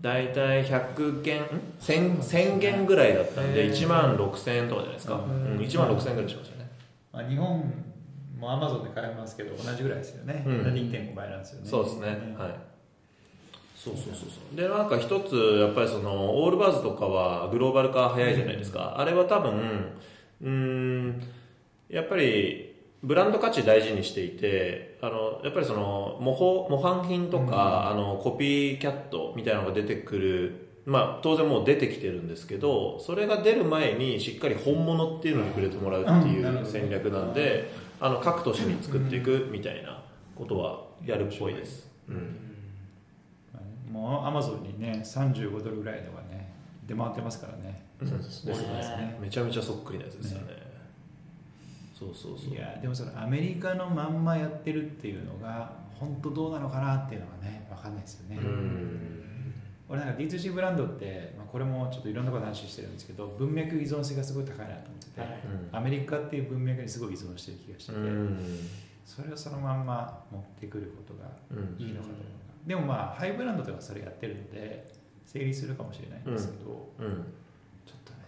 [0.00, 1.44] 大体100件ん
[1.80, 3.72] ？1000, 1000件ぐらいだったんでへー。
[3.72, 6.70] 1万6000円とかじゃないですか、ううんん、1万6000円ぐらいしましたね。
[7.12, 7.72] まあ、日本
[8.38, 10.52] もアマゾンで買えますけど同じぐらいですよね、うん。
[10.66, 11.68] 2.5倍なんですよね。
[11.68, 12.06] そうですね、
[12.38, 12.54] はい。
[13.74, 14.56] そうそうそうそう。
[14.56, 19.92] でなんか一つやっぱりそのオールバーズとかはグローバル化早いじゃないですか、あれは多分
[20.42, 21.22] うーん
[21.88, 22.67] やっぱり
[23.02, 37.70] ブランド価値大事にしていてあのやっぱりその模倣模範品とか、あのコピーキャットみたいなのが出てくるまあ当然もう出てきてるんですけどそれが出る前にしっかり本物っていうのに触れてもらうっていう戦略なんで、
[38.00, 40.02] あの各都市に作っていくみたいな
[40.34, 42.36] ことはやるっぽいです、うん。
[43.92, 46.52] もうアマゾンにね35ドルぐらいのがね
[46.86, 47.86] 出回ってますからね。
[48.00, 49.18] そうですね。
[49.20, 50.67] めちゃめちゃそっくりなやつですよね
[51.98, 52.54] そうそうそう。
[52.54, 59.52] いやでもそのアメリカのまんまやってるっていうのが本当どうなのかなっていうのがね分かんないですよね、うん。
[59.88, 65.30] 俺なんか D2C ブランドって、まあ、これもちょっといろんなこと話してるんですけど文脈依存性がすごい高いなと思ってて、はい。
[65.72, 68.38] アメリカっていう文脈にすごい依存してる気がしてて、うん。
[69.04, 71.84] それをそのまんま持ってくることがうん。
[71.84, 72.22] いいのかどうか、
[72.64, 74.94] でもまあハイブランドではそれやってるので
[75.24, 77.24] 成立するかもしれないんですけど、うん。
[77.84, 78.18] ちょっとね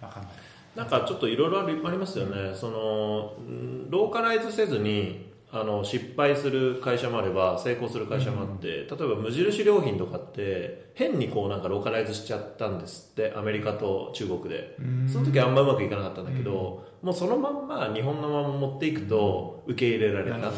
[0.00, 0.32] 分かんない
[0.78, 14.76] なんかちょっといろいろありますよね、そのうんローカライズせずにあの失敗する会社もあれば成功する会社もあって、例えば無印良品とかって変にこうなんかローカライズしちゃったんですってアメリカと中国で。
[15.10, 20.36] その時はあんまうまくいかなかったんだけど、もうそのまんま日本のまま持っていくと受け入れられた。
[20.36, 20.52] ね。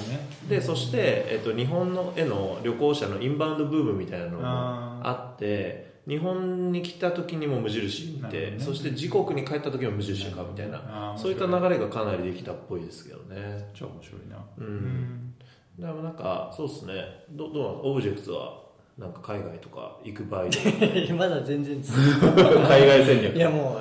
[0.49, 8.57] でそして、えっと、日本のへの旅行者のインバウンドブームみたいなのもああって日本に来た時にも無印見て、ね。
[8.59, 11.15] そして自国に帰った時も無印買うみたいな。
[11.17, 13.71] そういった流れがかなりできたっぽいですけどね。
[13.75, 14.37] 超面白いな。
[14.59, 15.35] うん、
[15.79, 16.95] でもなんかそうですね。
[17.31, 18.63] どどうなのオブジェクトは
[18.99, 20.45] なんか海外とか行く場合
[21.17, 23.37] まだ全然海外戦略。
[23.37, 23.81] いやも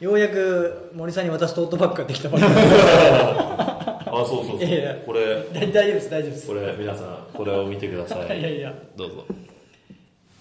[0.00, 2.54] うようやく森さんに渡すトートバッグができたばっかり。
[4.14, 4.58] あそうそうそう。
[4.58, 4.94] いやいや。
[5.04, 5.42] これ。
[5.52, 6.46] 大丈夫です大丈夫です。
[6.46, 8.38] これ皆さんこれを見てください。
[8.40, 8.74] いやいや。
[8.96, 9.24] どうぞ。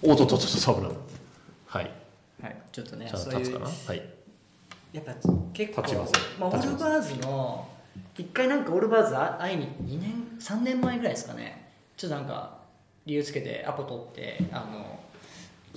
[0.04, 0.92] おっとっとっとっと危ない
[1.74, 1.92] はい。
[2.42, 2.56] はい。
[2.72, 4.10] ちょっとねそういうはい。
[4.92, 5.14] やっぱ
[5.54, 6.40] 結構立ちません。
[6.40, 7.68] まあ、オルバーズの
[8.16, 11.74] 一回なんかオールバーズ会いに2年3年前ぐらいですかね。
[11.98, 12.60] ちょっとなんか
[13.08, 15.00] 理由つけてアポ取ってあの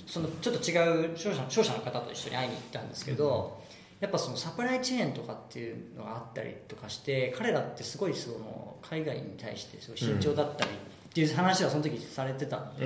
[0.05, 3.59] そのちょっと違う商社商社の方と一緒に会いに行ったんですけど、
[3.99, 10.71] やっぱそのサプライチェーンとかっていうのがあったりとかして彼らってすごいその海外に対してすごい慎重だったり
[11.17, 12.85] っていう話はその時されてたんで、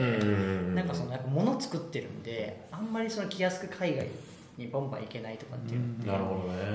[0.74, 4.08] なんかそのやっぱ物作ってるんであんまりその気安く海外
[4.58, 6.14] にバンバン行けないとかっていうの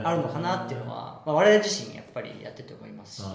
[0.05, 3.35] あるのかなっていうのは、まあ、我々自身やっぱりやってて思いますしあ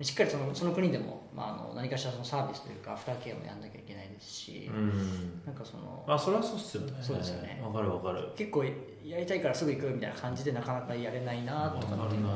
[0.00, 5.42] しっかりそのその国でも、まあ、あの何かしらそのサービスというかアフターケアもやんなきゃいけないですしー、うん。
[5.46, 6.92] なんかそのまあそれはそうっすよね。
[7.00, 7.62] そうですよね。
[7.64, 8.28] わかるわかる。
[8.36, 12.26] 結構やりたいからすぐ行くみたいな感じでなかなかやれないなとかっていう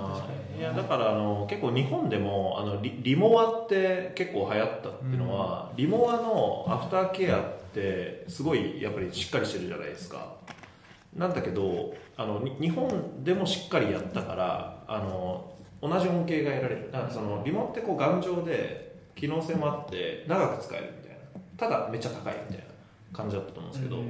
[0.59, 7.43] いやだからあの結構日本でもあのリリモアって結構流行ったっていうのは、リモアのアフターケアっ
[7.75, 10.35] てすごいやっぱりしっかりしてるじゃないですか。
[11.15, 16.91] なんだけどあのに日本でもしっかりやったからあの同じ恩恵が得られる。
[16.93, 21.21] だからそのリモアってこう頑丈で機能性もあって長く使えるみたいな。
[21.57, 22.65] ただめっちゃ高いみたいな
[23.13, 24.03] 感じだったと思うんですけど、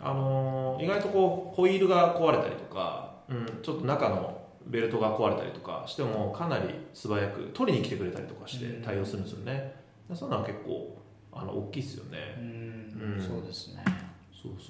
[0.00, 9.74] あのー意外とこうホイールが壊れたりとか、うん、ちょっと中のベルトが壊れたりとかしてもかなり素早く取りに来てくれたりとかして対応するんですよね、
[10.14, 10.98] そういうのは結構
[11.32, 13.14] あの大きいですよね、うん。
[13.14, 13.22] うん。
[13.22, 13.84] そうですね。
[14.32, 14.68] そうそ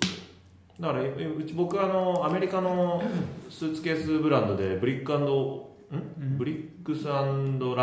[0.78, 0.82] う。
[0.82, 3.02] だからえうち僕あのアメリカの
[3.48, 5.24] スーツケースブランドでブリックん
[6.36, 7.22] ブリックスラ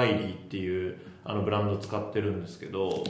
[0.06, 3.04] イリーっていうあのブランドを使ってるんですけど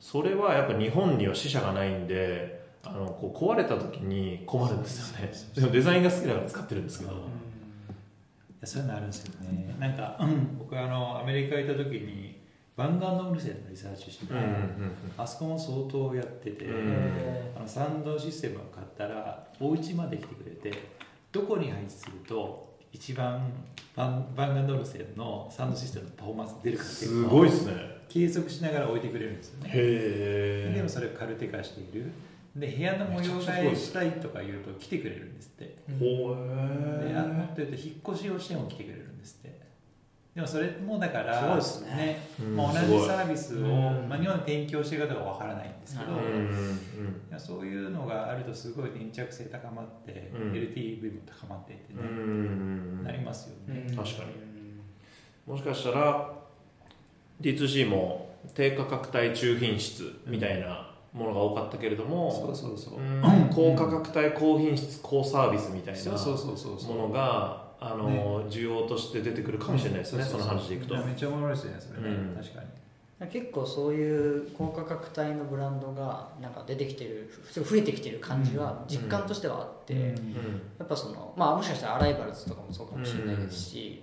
[0.00, 5.32] それはやっぱ日本には支社がないんであのこう壊れた時に困るんですよね。
[5.54, 7.12] でもデザインが好きだから使ってるんですけど。
[7.12, 7.14] い
[8.62, 9.74] やそういうのあるんですよね。
[9.78, 10.18] なんか、
[10.58, 12.40] 僕あのアメリカ行った時に
[12.76, 14.34] バンガンドオルセンのリサーチしてて、
[15.16, 16.96] あそこも相当やってて、うん。
[17.56, 20.72] あのサンドシステムを買ったらお家まで来てくれて
[21.32, 23.50] どこに配置すると一番
[23.94, 27.72] バンバンガンドオルセンのサンドシステムのパフォーマンス出るかっていうすごいですね。
[28.08, 29.70] 計測しながら置いてくれるんですよね。
[29.72, 32.10] へえでもそれをカルテ化している。
[32.56, 39.60] で部屋の模様替えしたいとか言うと来てくれるんですってほであもっと言うと引っ越しをしても来てくれるんですって
[40.34, 42.28] でもそれもだからすごいですね。
[42.40, 42.56] うん。
[42.56, 44.08] まあ、同じサービスを、うん。
[44.08, 47.40] まあ、日本で提供してるかどうかわからないんですけど、うん。
[47.40, 50.52] そういうのがあるとすごい粘着性高まって、うん。
[50.52, 52.00] LTV も高まっていってね、
[53.02, 53.96] なりますよね、うん。
[53.96, 54.50] 確かに。
[55.46, 56.32] もしかしたら
[57.40, 63.50] D2C も低価格帯中品質みたいなものが多かったけれども、そうそうそう、うん。
[63.52, 66.96] 高価格帯高品質高サービスみたいなそうそうそうそうそう。
[66.96, 70.94] ものがあの、需要として出てくるかもしれないですね、その話でいくと。
[70.94, 72.36] やめっちゃおもろいですよねそれね、うん。
[72.36, 72.66] 確かに。
[73.30, 80.14] 結構そういう高価格帯のブランドがなんか出てきてるすごい増えてきてる感じは実感としてはあって、うん。
[80.78, 84.02] やっぱそのまあもしかしたらアライバルズとかもそうかもしれないですし、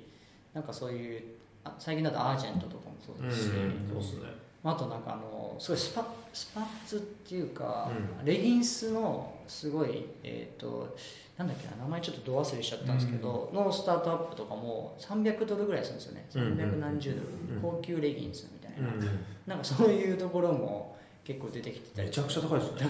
[0.54, 1.24] なんかそういう
[1.64, 3.50] あ最近だとアージェントとかもそううんですし、
[3.92, 7.90] そうっすねあとなんかあのすごいスパスパッツっていうか、
[8.24, 10.96] うレギンスのすごいえっ、と
[11.38, 16.28] なんだっけな名前ちょっとど忘れしちゃったんですけど、のスタートアップとかも300ドルぐらいするんですよね。
[16.36, 17.22] うん300何十ドル、
[17.56, 17.62] うん。
[17.62, 22.08] 高級レギンスみたいな、うんなんかそういうところも結構出てきてたり。
[22.10, 22.90] めちゃくちゃ高いですね。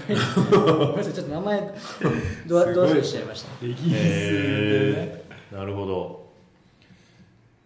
[0.51, 1.13] ごめんなさい。
[1.13, 1.75] ちょっと名前
[2.47, 3.65] どど忘れしちゃいました。
[3.65, 6.27] レギンスでね、へーなるほど。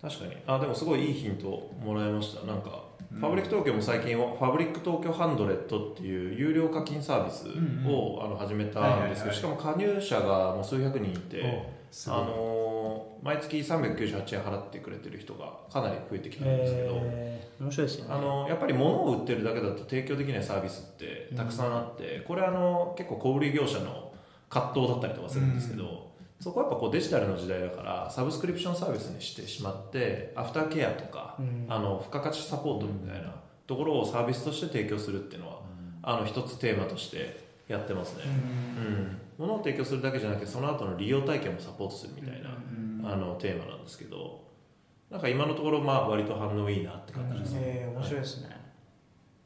[0.01, 0.35] 確かに。
[0.47, 2.45] あでもすごいいいヒントもらいました。
[2.45, 7.47] なんか、うんファブリック東京も最近はファブリック東京ハンドレットっていう有料課金サービス
[7.87, 11.43] を、あの始めたんですけどしかも加入者がもう数百人いて、
[12.07, 16.95] あのー毎月398円払ってくれてる人がかなり増えてきたんですけど、
[17.59, 18.13] 面白いですよね。
[18.15, 24.11] あのやっぱり物を売ってるだけだと提供できないサービスってたくさんあって、これあの結構小売業者の
[24.49, 26.10] 葛藤だったりとかするんですけど、
[26.41, 31.65] そこはやっぱこうデジタルの時代だからサブスクリプションサービスにしてしまってアフターケアとか、うん。
[31.69, 33.35] あの付加価値サポートみたいな
[33.67, 35.61] ところをサービスとして提供するっていうのは、
[36.01, 39.17] あの一つテーマとしてやってますね、うん。
[39.37, 42.49] 物を提供するだけじゃなくてその後の利用体験もサポートするみたいな、
[43.03, 44.43] あのテーマなんですけど
[45.09, 48.49] なんか今のところまあ割と反応いいなって感じですね、えー面白いですね、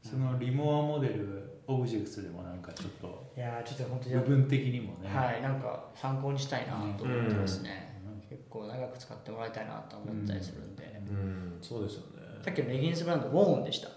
[0.02, 12.06] そのリモアモデルオブジェクトでもなんかちょっといやーちょっと本当に部分的にもね、はいなんか参考にしたいなと思ってますね、結構長く使ってもらいたいなと思ったりするんで、うん、そうですよね。
[12.42, 13.88] さっきのレギンスブランドウォーンでした。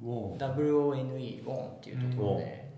[0.00, 2.72] も WONE ウォーンっていうところで、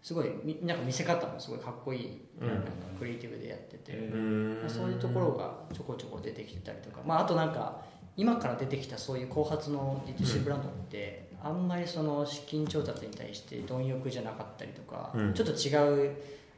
[0.00, 4.60] すごいみなんか見せ方もすごいかっこいい、うんなんかクリエイティブでやってて、うん。
[4.60, 7.82] まあそういうところがちょこちょこ出てきてたりとか、まあ、あとなんか
[8.16, 15.34] 今から出てきたそういう後発の D2C ブランドって、あんまりその資金調達に対して貪欲じゃなかったりとか、うん。
[15.34, 16.16] ちょっと違う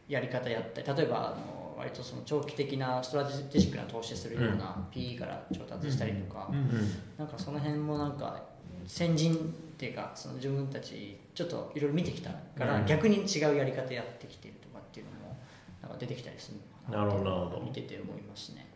[0.09, 6.71] やり方やったり例えばあの割とその長期的なストラテジックな投資するような PE から調達したりとか、うん。
[7.17, 8.43] なんかその辺もなんか
[8.87, 9.39] 先人っ
[9.79, 12.87] ていうかその自分たちちょっといろいろ見てきたから、うん。
[12.87, 15.37] 逆に違うやり方やってきてるとかっていうのも
[15.81, 18.67] なんか出てきたりするのかななるほど見てて思いますね。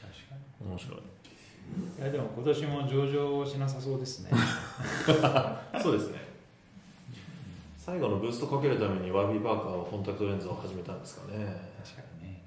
[0.00, 1.02] 確か面白い。
[1.76, 4.30] にいやでも今年も上場しなさそうですね
[5.82, 6.20] そうですね。
[7.78, 11.44] 最後のブーストかけるためにワービーパーカーはコンタクトレンズを始めたんですかね。
[11.84, 12.42] 確かにね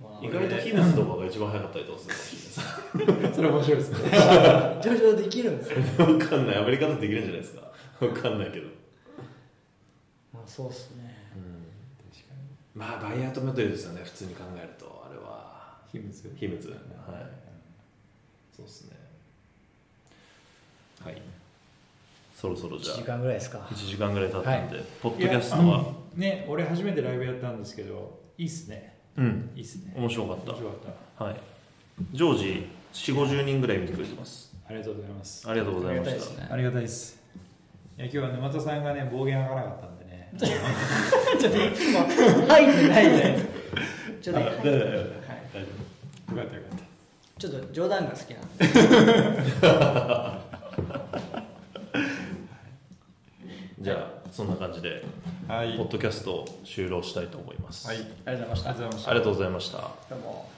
[0.00, 2.06] まあ意外とヒムズとかが一番早かったりとかす
[2.98, 3.98] るかもし それ面白いですね
[4.84, 5.76] 上場できるんですよ。
[5.78, 6.14] れない。
[6.20, 6.56] わかんない。
[6.58, 7.62] アメリカだとできるんじゃないですか？
[8.06, 8.68] わかんないけど。
[10.34, 11.16] まあそうですね。
[12.12, 12.40] 確かに
[12.74, 14.02] まあ、バイアウトメトルですよね。
[14.04, 15.06] 普通に考えると。
[15.08, 15.78] あれは。
[15.90, 16.68] 秘密秘密。
[16.68, 16.78] はい。
[18.56, 18.96] そうですね。
[21.04, 21.20] はい。
[22.34, 23.58] そろそろじゃ1時あ、間ぐらいですか。
[23.70, 30.56] 1時間ぐらい経ったんで、ポッドキャストは、ね俺初めてライブやったんですけどいいっすねうん、いいっすね面白かった面。
[30.58, 30.78] 白かっ
[31.18, 31.36] たはい。
[32.12, 34.54] 常時4、50人ぐらい見てくれてます。
[34.68, 36.12] ありがとうございますありがとうございました。
[36.12, 36.48] ありがたいですね。
[36.50, 37.20] ありがたいです
[37.98, 42.00] いや今日は沼田さんがね暴言吐かなかったんでね ちょっといつも
[42.46, 43.50] 入ってないじゃないですか。
[44.20, 45.68] ちょっと、はい、あ大丈夫大丈夫はい大丈
[46.28, 46.65] 夫よかったよかった
[47.38, 48.66] ちょっと冗談が好きなんで。
[53.78, 55.04] じゃあ、そんな感じで、
[55.46, 57.86] はいポッドキャストを終了したいと思います。
[57.86, 59.10] はいありがとうございました。
[59.10, 60.14] ありがとうございましたありがとうございました。
[60.14, 60.48] どうも。